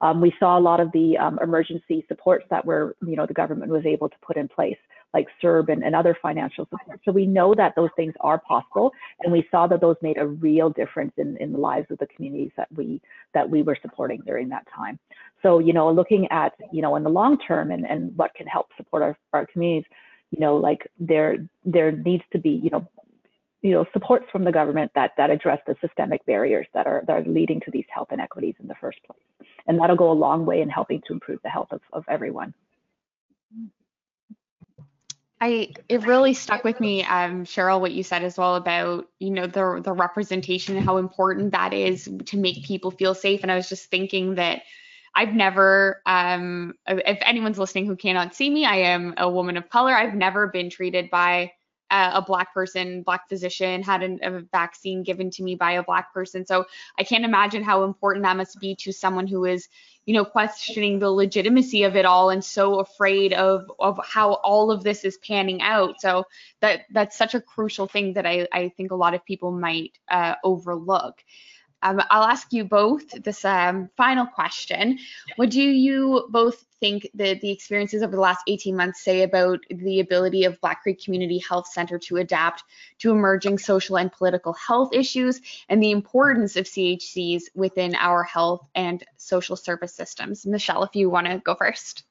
Um, 0.01 0.21
we 0.21 0.33
saw 0.39 0.57
a 0.57 0.59
lot 0.59 0.79
of 0.79 0.91
the 0.91 1.17
um, 1.17 1.39
emergency 1.41 2.05
supports 2.07 2.45
that 2.49 2.65
were, 2.65 2.95
you 3.05 3.15
know, 3.15 3.25
the 3.25 3.33
government 3.33 3.71
was 3.71 3.85
able 3.85 4.09
to 4.09 4.15
put 4.21 4.37
in 4.37 4.47
place 4.47 4.77
like 5.15 5.27
CERB 5.41 5.71
and, 5.71 5.83
and 5.83 5.95
other 5.95 6.17
financial 6.21 6.65
support. 6.65 6.99
So 7.05 7.11
we 7.13 7.25
know 7.25 7.55
that 7.55 7.73
those 7.75 7.89
things 7.95 8.13
are 8.19 8.37
possible, 8.37 8.91
and 9.21 9.31
we 9.31 9.47
saw 9.49 9.65
that 9.67 9.79
those 9.79 9.95
made 10.01 10.17
a 10.17 10.27
real 10.27 10.69
difference 10.69 11.13
in, 11.17 11.37
in 11.37 11.53
the 11.53 11.57
lives 11.57 11.87
of 11.89 11.97
the 11.99 12.07
communities 12.07 12.51
that 12.57 12.67
we 12.75 13.01
that 13.33 13.49
we 13.49 13.61
were 13.61 13.77
supporting 13.81 14.21
during 14.25 14.49
that 14.49 14.67
time. 14.75 14.99
So 15.41 15.59
you 15.59 15.71
know, 15.71 15.89
looking 15.89 16.27
at 16.31 16.51
you 16.71 16.81
know 16.81 16.97
in 16.97 17.03
the 17.03 17.09
long 17.09 17.37
term 17.39 17.71
and, 17.71 17.85
and 17.85 18.15
what 18.17 18.33
can 18.35 18.45
help 18.45 18.67
support 18.75 19.03
our, 19.03 19.17
our 19.31 19.45
communities, 19.45 19.89
you 20.31 20.39
know, 20.41 20.57
like 20.57 20.85
there 20.99 21.37
there 21.63 21.93
needs 21.93 22.23
to 22.33 22.37
be 22.37 22.49
you 22.49 22.69
know 22.69 22.85
you 23.65 23.71
know 23.71 23.83
supports 23.93 24.27
from 24.31 24.43
the 24.43 24.51
government 24.51 24.91
that 24.93 25.13
that 25.17 25.31
address 25.31 25.59
the 25.65 25.75
systemic 25.81 26.23
barriers 26.27 26.67
that 26.75 26.85
are 26.85 27.03
that 27.07 27.13
are 27.13 27.23
leading 27.25 27.59
to 27.61 27.71
these 27.71 27.85
health 27.89 28.09
inequities 28.11 28.53
in 28.59 28.67
the 28.67 28.75
first 28.75 28.99
place, 29.03 29.47
and 29.65 29.79
that'll 29.79 29.95
go 29.95 30.11
a 30.11 30.13
long 30.13 30.45
way 30.45 30.61
in 30.61 30.69
helping 30.69 31.01
to 31.07 31.13
improve 31.13 31.39
the 31.41 31.49
health 31.49 31.69
of, 31.71 31.81
of 31.91 32.05
everyone. 32.07 32.53
I 35.41 35.73
it 35.89 36.05
really 36.05 36.35
stuck 36.35 36.63
with 36.63 36.79
me, 36.79 37.03
um, 37.05 37.43
Cheryl, 37.43 37.81
what 37.81 37.91
you 37.91 38.03
said 38.03 38.23
as 38.23 38.37
well 38.37 38.53
about 38.55 39.07
you 39.17 39.31
know 39.31 39.47
the 39.47 39.81
the 39.83 39.93
representation 39.93 40.77
and 40.77 40.85
how 40.85 40.97
important 40.97 41.51
that 41.53 41.73
is 41.73 42.07
to 42.27 42.37
make 42.37 42.63
people 42.65 42.91
feel 42.91 43.15
safe. 43.15 43.39
And 43.41 43.51
I 43.51 43.55
was 43.55 43.67
just 43.67 43.89
thinking 43.89 44.35
that 44.35 44.61
I've 45.15 45.33
never, 45.33 46.03
um, 46.05 46.75
if 46.85 47.17
anyone's 47.21 47.57
listening 47.57 47.87
who 47.87 47.95
cannot 47.95 48.35
see 48.35 48.49
me, 48.49 48.63
I 48.65 48.75
am 48.75 49.15
a 49.17 49.27
woman 49.27 49.57
of 49.57 49.69
color. 49.69 49.95
I've 49.95 50.13
never 50.13 50.45
been 50.47 50.69
treated 50.69 51.09
by 51.09 51.53
a, 51.91 52.23
black 52.25 52.53
person, 52.53 53.03
black 53.03 53.29
physician, 53.29 53.83
had 53.83 54.03
an, 54.03 54.19
a 54.23 54.41
vaccine 54.51 55.03
given 55.03 55.29
to 55.31 55.43
me 55.43 55.55
by 55.55 55.73
a 55.73 55.83
black 55.83 56.13
person. 56.13 56.45
So 56.45 56.65
I 56.99 57.03
can't 57.03 57.25
imagine 57.25 57.63
how 57.63 57.83
important 57.83 58.23
that 58.23 58.37
must 58.37 58.59
be 58.59 58.75
to 58.77 58.91
someone 58.91 59.27
who 59.27 59.45
is 59.45 59.67
you 60.05 60.13
know, 60.13 60.23
questioning 60.23 60.99
the 60.99 61.09
legitimacy 61.09 61.83
of 61.83 61.95
it 61.95 62.05
all 62.05 62.29
and 62.29 62.43
so 62.43 62.79
afraid 62.79 63.33
of 63.33 63.71
of 63.79 63.99
how 64.03 64.33
all 64.33 64.69
of 64.71 64.83
this 64.83 65.03
is 65.03 65.17
panning 65.17 65.61
out. 65.61 65.99
So 65.99 66.25
that 66.61 66.81
that's 66.91 67.17
such 67.17 67.33
a 67.33 67.41
crucial 67.41 67.87
thing 67.87 68.13
that 68.13 68.25
I, 68.25 68.47
I 68.53 68.69
think 68.69 68.91
a 68.91 68.95
lot 68.95 69.15
of 69.15 69.25
people 69.25 69.51
might 69.51 69.97
uh, 70.09 70.35
overlook. 70.43 71.23
Um, 71.85 72.01
I'll 72.09 72.23
ask 72.23 72.51
you 72.51 72.63
both 72.65 73.07
this 73.23 73.45
um, 73.45 73.91
final 73.95 74.25
question. 74.25 74.97
What 75.35 75.51
do 75.51 75.61
you 75.61 76.27
both 76.31 76.65
think 76.79 77.07
that 77.13 77.41
the 77.41 77.51
experiences 77.51 78.01
over 78.01 78.15
the 78.15 78.21
last 78.21 78.41
18 78.47 78.75
months 78.75 79.03
say 79.03 79.21
about 79.21 79.59
the 79.69 79.99
ability 79.99 80.45
of 80.45 80.59
Black 80.61 80.81
Creek 80.81 81.03
Community 81.03 81.37
Health 81.47 81.67
Center 81.67 81.99
to 81.99 82.17
adapt 82.17 82.63
to 82.99 83.11
emerging 83.11 83.59
social 83.59 83.99
and 83.99 84.11
political 84.11 84.53
health 84.53 84.93
issues 84.93 85.39
and 85.69 85.81
the 85.81 85.91
importance 85.91 86.55
of 86.55 86.65
CHCs 86.65 87.43
within 87.53 87.93
our 87.93 88.23
health 88.23 88.67
and 88.73 89.03
social 89.17 89.55
service 89.55 89.93
systems? 89.93 90.43
Michelle, 90.43 90.83
if 90.83 90.95
you 90.95 91.11
want 91.11 91.27
to 91.27 91.37
go 91.37 91.53
first. 91.53 92.03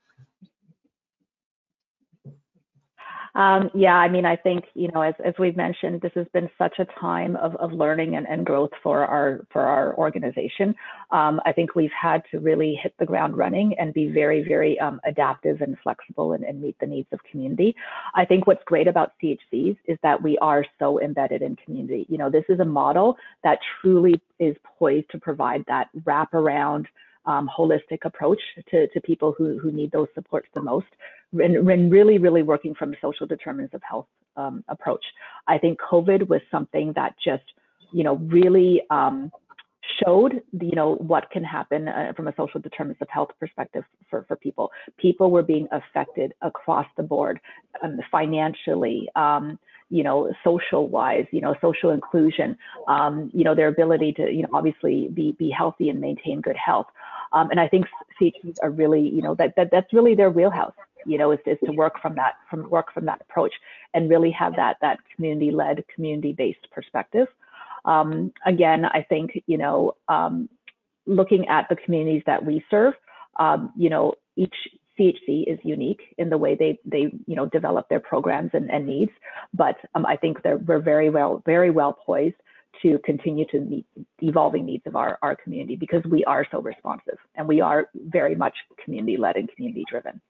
Um, 3.35 3.69
yeah, 3.75 3.97
I 3.97 4.09
mean, 4.09 4.25
I 4.25 4.37
think 4.37 4.65
you 4.75 4.89
know, 4.93 5.03
as 5.03 5.15
as 5.25 5.35
we've 5.39 5.57
mentioned, 5.57 6.01
this 6.01 6.13
has 6.15 6.27
been 6.33 6.49
such 6.57 6.79
a 6.79 6.85
time 7.01 7.35
of, 7.37 7.57
of 7.57 7.73
learning 7.73 8.15
and, 8.15 8.29
and 8.29 8.47
growth 8.47 8.71
for 8.81 9.05
our 9.05 9.45
for 9.53 9.63
our 9.63 9.97
organization. 9.97 10.75
Um, 11.11 11.41
I 11.45 11.53
think 11.53 11.75
we've 11.75 11.91
had 12.01 12.23
to 12.31 12.39
really 12.39 12.79
hit 12.81 12.95
the 12.99 13.07
ground 13.07 13.37
running 13.37 13.75
and 13.79 13.93
be 13.93 14.09
very 14.09 14.45
very 14.47 14.79
um, 14.79 15.01
adaptive 15.05 15.63
and 15.63 15.77
flexible 15.83 16.33
and, 16.33 16.45
and 16.45 16.63
meet 16.63 16.77
the 16.79 16.87
needs 16.87 17.09
of 17.13 17.19
community. 17.29 17.75
I 18.15 18.25
think 18.25 18.47
what's 18.47 18.63
great 18.67 18.87
about 18.87 19.13
CHCs 19.23 19.77
is 19.87 19.99
that 20.05 20.23
we 20.23 20.39
are 20.39 20.65
so 20.79 21.01
embedded 21.01 21.43
in 21.43 21.57
community. 21.57 22.07
You 22.09 22.19
know, 22.19 22.31
this 22.31 22.45
is 22.49 22.61
a 22.61 22.65
model 22.65 23.17
that 23.43 23.59
truly 23.81 24.21
is 24.39 24.55
poised 24.79 25.11
to 25.11 25.19
provide 25.19 25.65
that 25.67 25.89
wraparound 26.05 26.87
um, 27.27 27.51
holistic 27.57 28.05
approach 28.05 28.41
to, 28.71 28.87
to 28.89 29.01
people 29.01 29.35
who, 29.37 29.59
who 29.59 29.73
need 29.73 29.91
those 29.93 30.09
supports 30.15 30.49
the 30.55 30.61
most 30.61 30.87
and, 31.35 31.69
and 31.69 31.91
really, 31.91 32.19
really 32.19 32.43
working 32.43 32.75
from 32.75 32.93
a 32.93 32.97
social 33.01 33.27
determinants 33.27 33.75
of 33.75 33.83
health 33.89 34.07
um, 34.37 34.65
approach. 34.69 35.05
I 35.47 35.59
think 35.59 35.79
COVID 35.81 36.29
was 36.29 36.41
something 36.51 36.93
that 36.97 37.15
just, 37.23 37.45
you 37.93 38.05
know, 38.05 38.17
really 38.17 38.83
um, 38.91 39.31
showed, 40.03 40.43
you 40.61 40.75
know, 40.75 40.95
what 40.97 41.31
can 41.31 41.45
happen 41.45 41.89
uh, 41.89 42.13
from 42.17 42.29
a 42.29 42.35
social 42.37 42.61
determinants 42.61 43.01
of 43.03 43.09
health 43.09 43.31
perspective 43.39 43.85
for, 44.11 44.25
for 44.27 44.37
people. 44.37 44.71
People 44.99 45.31
were 45.31 45.43
being 45.43 45.69
affected 45.73 46.33
across 46.43 46.87
the 46.97 47.03
board, 47.03 47.41
um, 47.83 47.99
financially, 48.11 49.09
um, 49.17 49.59
you 49.91 50.03
know, 50.03 50.33
social 50.43 50.89
wise, 50.89 51.27
you 51.31 51.41
know, 51.41 51.55
social 51.61 51.91
inclusion, 51.91 52.57
um, 52.89 53.31
you 53.35 53.45
know, 53.45 53.55
their 53.55 53.69
ability 53.69 54.13
to, 54.13 54.31
you 54.33 54.43
know, 54.43 54.49
obviously 54.53 55.09
be, 55.13 55.33
be 55.33 55.51
healthy 55.51 55.91
and 55.91 56.01
maintain 56.01 56.41
good 56.41 56.57
health. 56.57 56.87
Um, 57.33 57.51
and 57.51 57.61
I 57.61 57.69
think 57.69 57.87
CHCs 58.21 58.57
are 58.63 58.71
really, 58.71 59.09
you 59.09 59.23
know, 59.23 59.35
that, 59.37 59.55
that 59.57 59.69
that's 59.71 59.93
really 59.93 60.15
their 60.15 60.31
wheelhouse, 60.31 60.75
you 61.07 61.19
know, 61.19 61.33
is, 61.33 61.39
is 61.47 61.59
to 61.65 61.73
work 61.73 62.01
from 62.01 62.15
that, 62.17 62.35
from 62.51 62.69
work 62.71 62.93
from 62.93 63.07
that 63.07 63.21
approach 63.21 63.53
and 63.95 64.11
really 64.11 64.31
have 64.31 64.55
that, 64.57 64.77
that 64.81 64.99
community-led, 65.15 65.85
community-based 65.95 66.71
perspective. 66.73 67.29
Um, 67.85 68.33
again, 68.47 68.85
I 68.85 69.05
think, 69.09 69.43
you 69.47 69.59
know, 69.59 69.95
um, 70.09 70.49
looking 71.07 71.47
at 71.49 71.69
the 71.69 71.77
communities 71.77 72.23
that 72.27 72.45
we 72.45 72.65
serve, 72.71 72.95
um, 73.39 73.73
you 73.77 73.91
know, 73.91 74.15
each 74.37 74.55
CHC 74.99 75.45
is 75.47 75.59
unique 75.65 76.15
in 76.19 76.31
the 76.31 76.39
way 76.39 76.55
they 76.55 76.79
they 76.85 77.13
you 77.27 77.35
know 77.35 77.47
develop 77.47 77.89
their 77.89 78.01
programs 78.01 78.51
and, 78.53 78.71
and 78.71 78.87
needs, 78.87 79.11
but 79.53 79.77
um, 79.95 80.07
I 80.07 80.17
think 80.17 80.43
that 80.43 80.65
we're 80.67 80.79
very 80.79 81.11
well 81.11 81.43
very 81.45 81.71
well 81.71 81.93
poised 81.93 82.37
to 82.83 82.99
continue 83.05 83.45
to 83.47 83.61
meet 83.61 83.87
the 83.97 84.29
evolving 84.29 84.67
needs 84.67 84.87
of 84.87 84.97
our, 84.97 85.19
our 85.23 85.37
community 85.37 85.77
because 85.77 86.03
we 86.05 86.25
are 86.25 86.47
so 86.51 86.61
responsive 86.61 87.19
and 87.37 87.47
we 87.47 87.61
are 87.61 87.89
very 87.95 88.35
much 88.35 88.55
community 88.85 89.17
led 89.17 89.37
and 89.37 89.49
community 89.55 89.85
driven. 89.89 90.21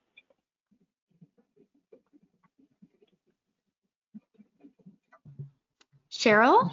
Cheryl? 6.24 6.70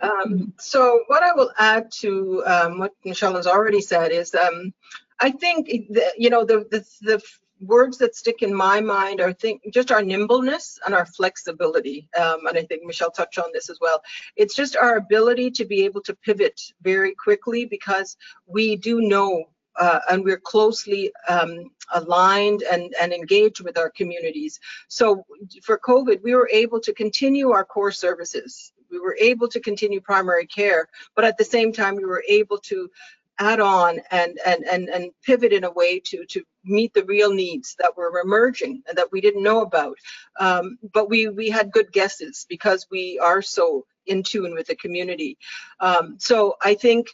Um, 0.00 0.52
so 0.58 1.02
what 1.08 1.22
I 1.22 1.32
will 1.32 1.50
add 1.58 1.90
to 2.00 2.42
um, 2.46 2.78
what 2.78 2.92
Michelle 3.04 3.36
has 3.36 3.46
already 3.46 3.80
said 3.80 4.10
is 4.10 4.34
um, 4.34 4.72
I 5.20 5.30
think, 5.30 5.66
the, 5.66 6.12
you 6.16 6.30
know, 6.30 6.44
the, 6.44 6.66
the, 6.70 6.86
the 7.02 7.22
words 7.60 7.98
that 7.98 8.14
stick 8.14 8.42
in 8.42 8.54
my 8.54 8.80
mind 8.80 9.20
are 9.20 9.32
think 9.32 9.62
just 9.72 9.90
our 9.90 10.02
nimbleness 10.02 10.78
and 10.84 10.94
our 10.94 11.06
flexibility 11.06 12.06
um, 12.20 12.46
and 12.46 12.58
i 12.58 12.62
think 12.62 12.82
michelle 12.84 13.10
touched 13.10 13.38
on 13.38 13.46
this 13.54 13.70
as 13.70 13.78
well 13.80 14.02
it's 14.36 14.54
just 14.54 14.76
our 14.76 14.96
ability 14.96 15.50
to 15.50 15.64
be 15.64 15.82
able 15.82 16.02
to 16.02 16.14
pivot 16.16 16.60
very 16.82 17.14
quickly 17.14 17.64
because 17.64 18.18
we 18.46 18.76
do 18.76 19.00
know 19.00 19.42
uh, 19.78 20.00
and 20.10 20.24
we're 20.24 20.38
closely 20.38 21.12
um, 21.28 21.70
aligned 21.94 22.62
and, 22.62 22.94
and 23.00 23.12
engaged 23.12 23.60
with 23.60 23.76
our 23.76 23.90
communities. 23.90 24.58
So 24.88 25.24
for 25.62 25.78
COVID, 25.78 26.22
we 26.22 26.34
were 26.34 26.48
able 26.52 26.80
to 26.80 26.94
continue 26.94 27.50
our 27.50 27.64
core 27.64 27.92
services. 27.92 28.72
We 28.90 28.98
were 28.98 29.16
able 29.20 29.48
to 29.48 29.60
continue 29.60 30.00
primary 30.00 30.46
care, 30.46 30.88
but 31.14 31.24
at 31.24 31.38
the 31.38 31.44
same 31.44 31.72
time, 31.72 31.96
we 31.96 32.04
were 32.04 32.24
able 32.28 32.58
to 32.58 32.90
add 33.38 33.60
on 33.60 34.00
and 34.10 34.38
and 34.46 34.64
and 34.64 34.88
and 34.88 35.10
pivot 35.22 35.52
in 35.52 35.64
a 35.64 35.70
way 35.70 36.00
to 36.00 36.24
to 36.26 36.42
meet 36.64 36.94
the 36.94 37.04
real 37.04 37.32
needs 37.32 37.76
that 37.78 37.96
were 37.96 38.20
emerging 38.20 38.82
and 38.88 38.96
that 38.96 39.12
we 39.12 39.20
didn't 39.20 39.42
know 39.42 39.60
about. 39.60 39.98
Um, 40.40 40.78
but 40.94 41.10
we 41.10 41.28
we 41.28 41.50
had 41.50 41.70
good 41.70 41.92
guesses 41.92 42.46
because 42.48 42.86
we 42.90 43.18
are 43.18 43.42
so 43.42 43.86
in 44.06 44.22
tune 44.22 44.54
with 44.54 44.68
the 44.68 44.76
community. 44.76 45.36
Um, 45.80 46.16
so 46.18 46.56
i 46.62 46.74
think 46.74 47.08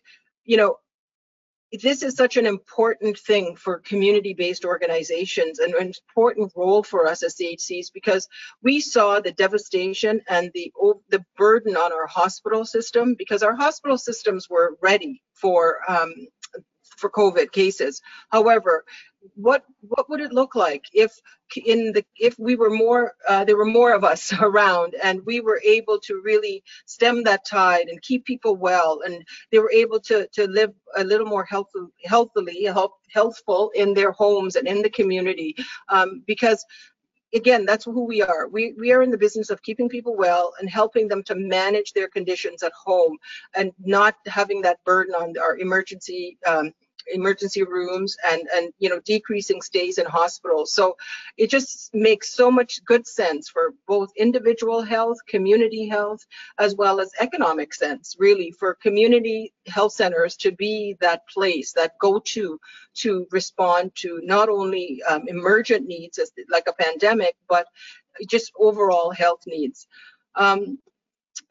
you 0.44 0.56
know 0.56 0.76
this 1.80 2.02
is 2.02 2.14
such 2.14 2.36
an 2.36 2.46
important 2.46 3.18
thing 3.18 3.56
for 3.56 3.78
community-based 3.78 4.64
organizations 4.64 5.58
and 5.58 5.74
an 5.74 5.92
important 6.08 6.52
role 6.54 6.82
for 6.82 7.06
us 7.06 7.22
as 7.22 7.36
CHCs 7.36 7.92
because 7.92 8.28
we 8.62 8.80
saw 8.80 9.20
the 9.20 9.32
devastation 9.32 10.20
and 10.28 10.50
the 10.54 10.72
the 11.08 11.24
burden 11.36 11.76
on 11.76 11.92
our 11.92 12.06
hospital 12.06 12.64
system 12.64 13.14
because 13.16 13.42
our 13.42 13.56
hospital 13.56 13.96
systems 13.96 14.50
were 14.50 14.76
ready 14.82 15.22
for 15.34 15.78
um, 15.88 16.12
for 16.96 17.10
COVID 17.10 17.52
cases. 17.52 18.00
However, 18.30 18.84
what 19.34 19.64
what 19.80 20.08
would 20.08 20.20
it 20.20 20.32
look 20.32 20.54
like 20.54 20.84
if 20.92 21.20
in 21.64 21.92
the 21.92 22.04
if 22.16 22.38
we 22.38 22.56
were 22.56 22.70
more 22.70 23.14
uh, 23.28 23.44
there 23.44 23.56
were 23.56 23.64
more 23.64 23.92
of 23.94 24.04
us 24.04 24.32
around 24.40 24.94
and 25.02 25.24
we 25.26 25.40
were 25.40 25.60
able 25.64 25.98
to 25.98 26.20
really 26.24 26.62
stem 26.86 27.22
that 27.22 27.44
tide 27.44 27.88
and 27.88 28.02
keep 28.02 28.24
people 28.24 28.56
well 28.56 29.00
and 29.04 29.24
they 29.50 29.58
were 29.58 29.70
able 29.72 30.00
to 30.00 30.26
to 30.32 30.46
live 30.48 30.72
a 30.96 31.04
little 31.04 31.26
more 31.26 31.44
healthy, 31.44 31.78
healthily 32.04 32.64
health, 32.64 32.92
healthful 33.12 33.70
in 33.74 33.94
their 33.94 34.12
homes 34.12 34.56
and 34.56 34.66
in 34.66 34.82
the 34.82 34.90
community 34.90 35.54
um, 35.88 36.22
because 36.26 36.64
again 37.34 37.64
that's 37.64 37.84
who 37.84 38.04
we 38.04 38.22
are. 38.22 38.48
We 38.48 38.74
we 38.78 38.92
are 38.92 39.02
in 39.02 39.10
the 39.10 39.18
business 39.18 39.50
of 39.50 39.62
keeping 39.62 39.88
people 39.88 40.16
well 40.16 40.52
and 40.60 40.68
helping 40.68 41.08
them 41.08 41.22
to 41.24 41.34
manage 41.34 41.92
their 41.92 42.08
conditions 42.08 42.62
at 42.62 42.72
home 42.72 43.18
and 43.54 43.72
not 43.84 44.16
having 44.26 44.62
that 44.62 44.84
burden 44.84 45.14
on 45.14 45.34
our 45.38 45.56
emergency 45.58 46.38
um, 46.46 46.72
emergency 47.12 47.62
rooms 47.62 48.16
and 48.30 48.48
and 48.54 48.72
you 48.78 48.88
know 48.88 49.00
decreasing 49.00 49.62
stays 49.62 49.98
in 49.98 50.06
hospitals. 50.06 50.72
So 50.72 50.96
it 51.36 51.50
just 51.50 51.94
makes 51.94 52.34
so 52.34 52.50
much 52.50 52.84
good 52.84 53.06
sense 53.06 53.48
for 53.48 53.74
both 53.86 54.10
individual 54.16 54.82
health 54.82 55.18
community 55.26 55.88
health 55.88 56.24
as 56.58 56.74
well 56.74 57.00
as 57.00 57.12
economic 57.20 57.74
sense 57.74 58.16
really 58.18 58.50
for 58.50 58.74
community 58.74 59.52
health 59.66 59.92
centers 59.92 60.36
to 60.36 60.52
be 60.52 60.96
that 61.00 61.26
place 61.28 61.72
that 61.72 61.98
go 61.98 62.18
to 62.18 62.60
to 62.94 63.26
respond 63.30 63.92
to 63.94 64.20
not 64.22 64.48
only 64.48 65.02
um, 65.08 65.22
emergent 65.28 65.86
needs 65.86 66.18
as 66.18 66.30
like 66.50 66.66
a 66.68 66.72
pandemic 66.72 67.34
but 67.48 67.66
just 68.28 68.52
overall 68.58 69.10
health 69.10 69.42
needs. 69.46 69.86
Um, 70.34 70.78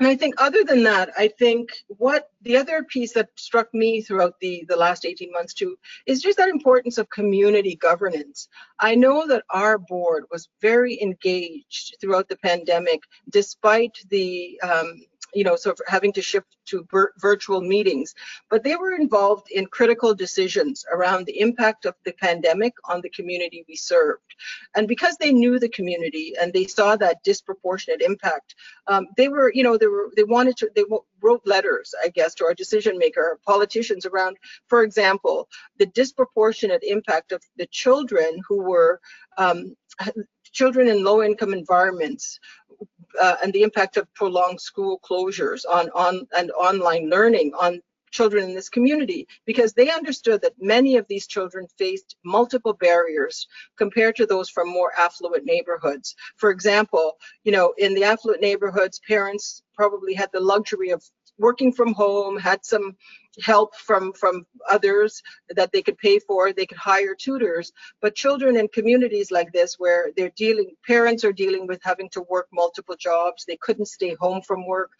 and 0.01 0.07
I 0.07 0.15
think 0.15 0.33
other 0.41 0.63
than 0.63 0.81
that, 0.81 1.11
I 1.15 1.27
think 1.27 1.69
what 1.85 2.31
the 2.41 2.57
other 2.57 2.83
piece 2.83 3.13
that 3.13 3.29
struck 3.35 3.71
me 3.71 4.01
throughout 4.01 4.33
the, 4.39 4.65
the 4.67 4.75
last 4.75 5.05
18 5.05 5.31
months 5.31 5.53
too 5.53 5.77
is 6.07 6.23
just 6.23 6.39
that 6.39 6.49
importance 6.49 6.97
of 6.97 7.07
community 7.11 7.75
governance. 7.75 8.47
I 8.79 8.95
know 8.95 9.27
that 9.27 9.43
our 9.51 9.77
board 9.77 10.23
was 10.31 10.49
very 10.59 10.99
engaged 10.99 11.97
throughout 12.01 12.29
the 12.29 12.37
pandemic, 12.37 13.03
despite 13.29 13.95
the 14.09 14.59
um, 14.63 15.01
you 15.33 15.43
know, 15.43 15.55
so 15.55 15.73
having 15.87 16.13
to 16.13 16.21
shift 16.21 16.47
to 16.65 16.87
virtual 17.19 17.61
meetings, 17.61 18.13
but 18.49 18.63
they 18.63 18.75
were 18.75 18.93
involved 18.93 19.47
in 19.51 19.65
critical 19.65 20.13
decisions 20.13 20.85
around 20.91 21.25
the 21.25 21.39
impact 21.39 21.85
of 21.85 21.95
the 22.05 22.13
pandemic 22.13 22.73
on 22.85 23.01
the 23.01 23.09
community 23.09 23.65
we 23.67 23.75
served. 23.75 24.21
And 24.75 24.87
because 24.87 25.17
they 25.17 25.31
knew 25.31 25.59
the 25.59 25.69
community 25.69 26.33
and 26.39 26.51
they 26.53 26.65
saw 26.65 26.95
that 26.97 27.23
disproportionate 27.23 28.01
impact, 28.01 28.55
um, 28.87 29.07
they 29.17 29.27
were, 29.27 29.51
you 29.53 29.63
know, 29.63 29.77
they 29.77 29.87
were, 29.87 30.11
they 30.15 30.23
wanted 30.23 30.57
to, 30.57 30.69
they 30.75 30.83
wrote 31.21 31.41
letters, 31.45 31.93
I 32.03 32.09
guess, 32.09 32.33
to 32.35 32.45
our 32.45 32.53
decision 32.53 32.97
maker, 32.97 33.39
politicians 33.45 34.05
around, 34.05 34.37
for 34.67 34.83
example, 34.83 35.47
the 35.77 35.85
disproportionate 35.87 36.83
impact 36.83 37.31
of 37.31 37.41
the 37.57 37.67
children 37.67 38.41
who 38.47 38.61
were 38.61 38.99
um, 39.37 39.75
children 40.51 40.87
in 40.87 41.03
low 41.03 41.23
income 41.23 41.53
environments 41.53 42.39
uh, 43.21 43.35
and 43.43 43.51
the 43.53 43.63
impact 43.63 43.97
of 43.97 44.13
prolonged 44.13 44.61
school 44.61 44.99
closures 45.03 45.61
on 45.69 45.89
on 45.89 46.27
and 46.37 46.51
online 46.51 47.09
learning 47.09 47.51
on 47.59 47.81
children 48.11 48.43
in 48.43 48.53
this 48.53 48.69
community 48.69 49.27
because 49.45 49.73
they 49.73 49.89
understood 49.89 50.41
that 50.41 50.53
many 50.59 50.97
of 50.97 51.07
these 51.07 51.25
children 51.25 51.65
faced 51.77 52.17
multiple 52.23 52.73
barriers 52.73 53.47
compared 53.77 54.15
to 54.17 54.25
those 54.25 54.49
from 54.49 54.69
more 54.69 54.91
affluent 54.99 55.45
neighborhoods. 55.45 56.15
For 56.35 56.51
example, 56.51 57.13
you 57.43 57.51
know, 57.51 57.73
in 57.77 57.93
the 57.93 58.03
affluent 58.03 58.41
neighborhoods, 58.41 58.99
parents 59.07 59.63
probably 59.73 60.13
had 60.13 60.29
the 60.33 60.39
luxury 60.39 60.89
of 60.89 61.03
working 61.37 61.71
from 61.71 61.93
home, 61.93 62.37
had 62.37 62.65
some 62.65 62.95
help 63.41 63.75
from 63.75 64.11
from 64.13 64.45
others 64.69 65.21
that 65.55 65.71
they 65.71 65.81
could 65.81 65.97
pay 65.97 66.19
for 66.19 66.51
they 66.51 66.65
could 66.65 66.77
hire 66.77 67.15
tutors. 67.15 67.71
But 68.01 68.15
children 68.15 68.57
in 68.57 68.67
communities 68.67 69.31
like 69.31 69.51
this 69.53 69.75
where 69.79 70.11
they're 70.17 70.33
dealing 70.35 70.75
parents 70.85 71.23
are 71.23 71.31
dealing 71.33 71.65
with 71.67 71.79
having 71.83 72.09
to 72.09 72.21
work 72.29 72.47
multiple 72.51 72.95
jobs 72.99 73.45
they 73.45 73.57
couldn't 73.57 73.85
stay 73.87 74.15
home 74.19 74.41
from 74.41 74.67
work. 74.67 74.91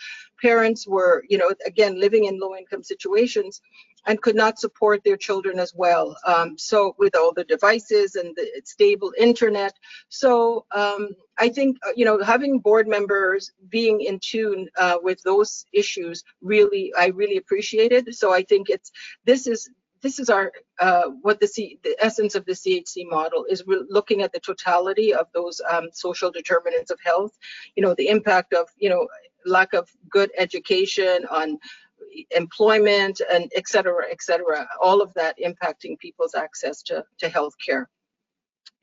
Parents 0.42 0.88
were 0.88 1.24
you 1.30 1.38
know 1.38 1.52
again 1.66 2.00
living 2.00 2.26
in 2.26 2.40
low 2.40 2.56
income 2.56 2.84
situations 2.84 3.62
and 4.08 4.22
could 4.22 4.36
not 4.36 4.60
support 4.60 5.04
their 5.04 5.18
children 5.18 5.60
as 5.60 5.74
well. 5.76 6.16
Um, 6.26 6.58
so 6.58 6.96
with 6.98 7.16
all 7.16 7.34
the 7.34 7.44
devices 7.44 8.16
and 8.16 8.36
the 8.36 8.62
stable 8.66 9.14
internet. 9.18 9.74
So 10.10 10.66
um, 10.72 11.10
I 11.38 11.50
think, 11.50 11.78
uh, 11.86 11.92
you 11.96 12.06
know, 12.06 12.22
having 12.22 12.60
board 12.60 12.88
members 12.88 13.52
being 13.70 14.02
in 14.02 14.20
tune 14.20 14.70
uh, 14.78 14.98
with 15.02 15.22
those 15.24 15.66
issues 15.72 16.24
really, 16.42 16.92
I 16.98 17.08
really 17.08 17.38
appreciate 17.38 17.92
it. 17.92 18.16
So 18.16 18.34
I 18.34 18.44
think 18.44 18.70
it's, 18.70 18.92
this 19.26 19.48
is, 19.48 19.70
this 20.02 20.20
is 20.20 20.30
our 20.30 20.52
uh, 20.80 21.04
what 21.22 21.40
the, 21.40 21.48
C, 21.48 21.80
the 21.84 21.96
essence 22.00 22.36
of 22.36 22.46
the 22.46 22.54
CHC 22.54 23.08
model 23.10 23.46
is 23.50 23.66
we're 23.66 23.86
looking 23.90 24.22
at 24.22 24.34
the 24.34 24.40
totality 24.40 25.14
of 25.14 25.28
those 25.34 25.62
um, 25.70 25.90
social 25.94 26.32
determinants 26.32 26.92
of 26.92 27.00
health. 27.04 27.38
You 27.76 27.84
know, 27.84 27.94
the 27.94 28.10
impact 28.10 28.54
of 28.54 28.68
you 28.78 28.90
know 28.90 29.08
lack 29.46 29.74
of 29.74 29.90
good 30.10 30.32
education 30.38 31.26
on 31.30 31.60
employment 32.32 33.22
and 33.32 33.52
et 33.56 33.68
cetera, 33.68 34.06
et 34.10 34.22
cetera, 34.22 34.68
all 34.82 35.02
of 35.02 35.14
that 35.16 35.38
impacting 35.40 35.98
people's 36.00 36.36
access 36.36 36.82
to, 36.84 37.04
to 37.20 37.30
health 37.30 37.54
care. 37.64 37.90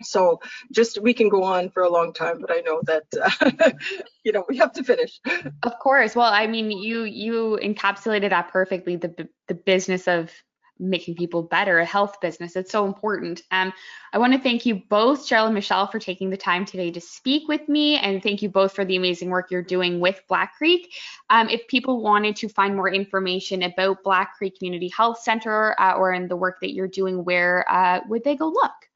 So 0.03 0.41
just 0.73 1.01
we 1.03 1.12
can 1.12 1.29
go 1.29 1.43
on 1.43 1.71
for 1.71 1.83
a 1.83 1.91
long 1.91 2.12
time, 2.12 2.41
but 2.41 2.53
I 2.53 2.61
know 2.61 2.81
that 2.85 3.05
uh, 3.21 3.71
you 4.25 4.31
know 4.31 4.45
we 4.49 4.57
have 4.59 4.73
to 4.75 4.85
finish. 4.85 5.21
Of 5.64 5.79
course. 5.81 6.14
Well, 6.14 6.33
I 6.33 6.47
mean, 6.47 6.71
you 6.71 7.03
you 7.03 7.59
encapsulated 7.61 8.31
that 8.31 8.49
perfectly. 8.53 8.95
The 8.95 9.29
the 9.49 9.55
business 9.55 10.07
of 10.07 10.31
making 10.79 11.16
people 11.16 11.43
better, 11.43 11.79
a 11.79 11.85
health 11.85 12.20
business. 12.20 12.57
It's 12.57 12.72
so 12.72 12.87
important. 12.87 13.43
Um, 13.51 13.72
I 14.12 14.18
want 14.18 14.33
to 14.33 14.39
thank 14.39 14.64
you 14.64 14.76
both, 14.89 15.26
Cheryl 15.26 15.47
and 15.47 15.55
Michelle, 15.55 15.87
for 15.87 15.99
taking 15.99 16.31
the 16.31 16.37
time 16.37 16.64
today 16.64 16.91
to 16.91 17.01
speak 17.01 17.49
with 17.49 17.68
me, 17.68 17.97
and 17.97 18.22
thank 18.22 18.43
you 18.43 18.49
both 18.49 18.72
for 18.72 18.85
the 18.85 18.97
amazing 18.97 19.31
work 19.31 19.51
you're 19.51 19.62
doing 19.62 20.01
with 20.01 20.20
Black 20.29 20.57
Creek. 20.57 20.95
Um, 21.31 21.49
if 21.49 21.66
people 21.68 22.03
wanted 22.03 22.37
to 22.37 22.49
find 22.49 22.74
more 22.74 22.89
information 22.89 23.62
about 23.62 24.03
Black 24.03 24.37
Creek 24.37 24.59
Community 24.59 24.89
Health 24.89 25.20
Center 25.20 25.79
uh, 25.81 25.95
or 25.95 26.12
in 26.12 26.29
the 26.29 26.37
work 26.37 26.61
that 26.61 26.72
you're 26.72 26.89
doing, 26.89 27.24
where 27.24 27.70
uh, 27.70 28.01
would 28.09 28.24
they 28.24 28.37
go 28.37 28.49
look? 28.49 28.88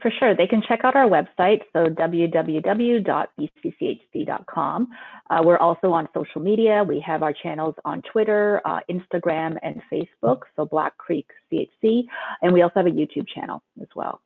For 0.00 0.10
sure. 0.18 0.34
They 0.34 0.46
can 0.46 0.62
check 0.62 0.80
out 0.84 0.96
our 0.96 1.06
website, 1.06 1.60
so 1.72 1.86
www.bcchc.com. 1.86 2.98
Uh, 5.30 5.42
we're 5.44 5.58
also 5.58 5.92
on 5.92 6.08
social 6.14 6.40
media. 6.40 6.82
We 6.82 7.00
have 7.00 7.22
our 7.22 7.34
channels 7.34 7.74
on 7.84 8.00
Twitter, 8.02 8.62
uh, 8.64 8.80
Instagram, 8.90 9.58
and 9.62 9.82
Facebook, 9.92 10.44
so 10.56 10.64
Black 10.64 10.96
Creek 10.96 11.26
CHC. 11.52 12.04
And 12.40 12.54
we 12.54 12.62
also 12.62 12.74
have 12.76 12.86
a 12.86 12.90
YouTube 12.90 13.28
channel 13.28 13.62
as 13.80 13.88
well. 13.94 14.22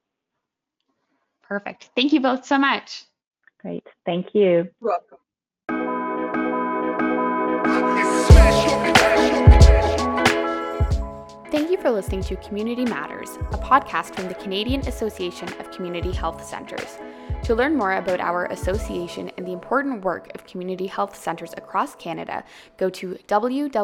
Perfect. 1.42 1.90
Thank 1.96 2.12
you 2.12 2.20
both 2.20 2.44
so 2.44 2.58
much. 2.58 3.04
Great. 3.60 3.86
Thank 4.06 4.34
you. 4.34 4.42
You're 4.42 4.70
welcome. 4.80 5.18
You 11.78 11.82
for 11.82 11.90
listening 11.90 12.22
to 12.22 12.36
Community 12.36 12.84
Matters, 12.84 13.36
a 13.52 13.58
podcast 13.58 14.14
from 14.14 14.28
the 14.28 14.34
Canadian 14.34 14.80
Association 14.88 15.48
of 15.60 15.70
Community 15.70 16.12
Health 16.12 16.44
Centres. 16.44 16.98
To 17.44 17.54
learn 17.54 17.76
more 17.76 17.94
about 17.94 18.20
our 18.20 18.46
association 18.46 19.30
and 19.36 19.46
the 19.46 19.52
important 19.52 20.04
work 20.04 20.34
of 20.34 20.46
community 20.46 20.86
health 20.86 21.16
centres 21.16 21.52
across 21.56 21.94
Canada, 21.94 22.42
go 22.78 22.90
to 22.90 23.18
www.cachc.ca. 23.28 23.74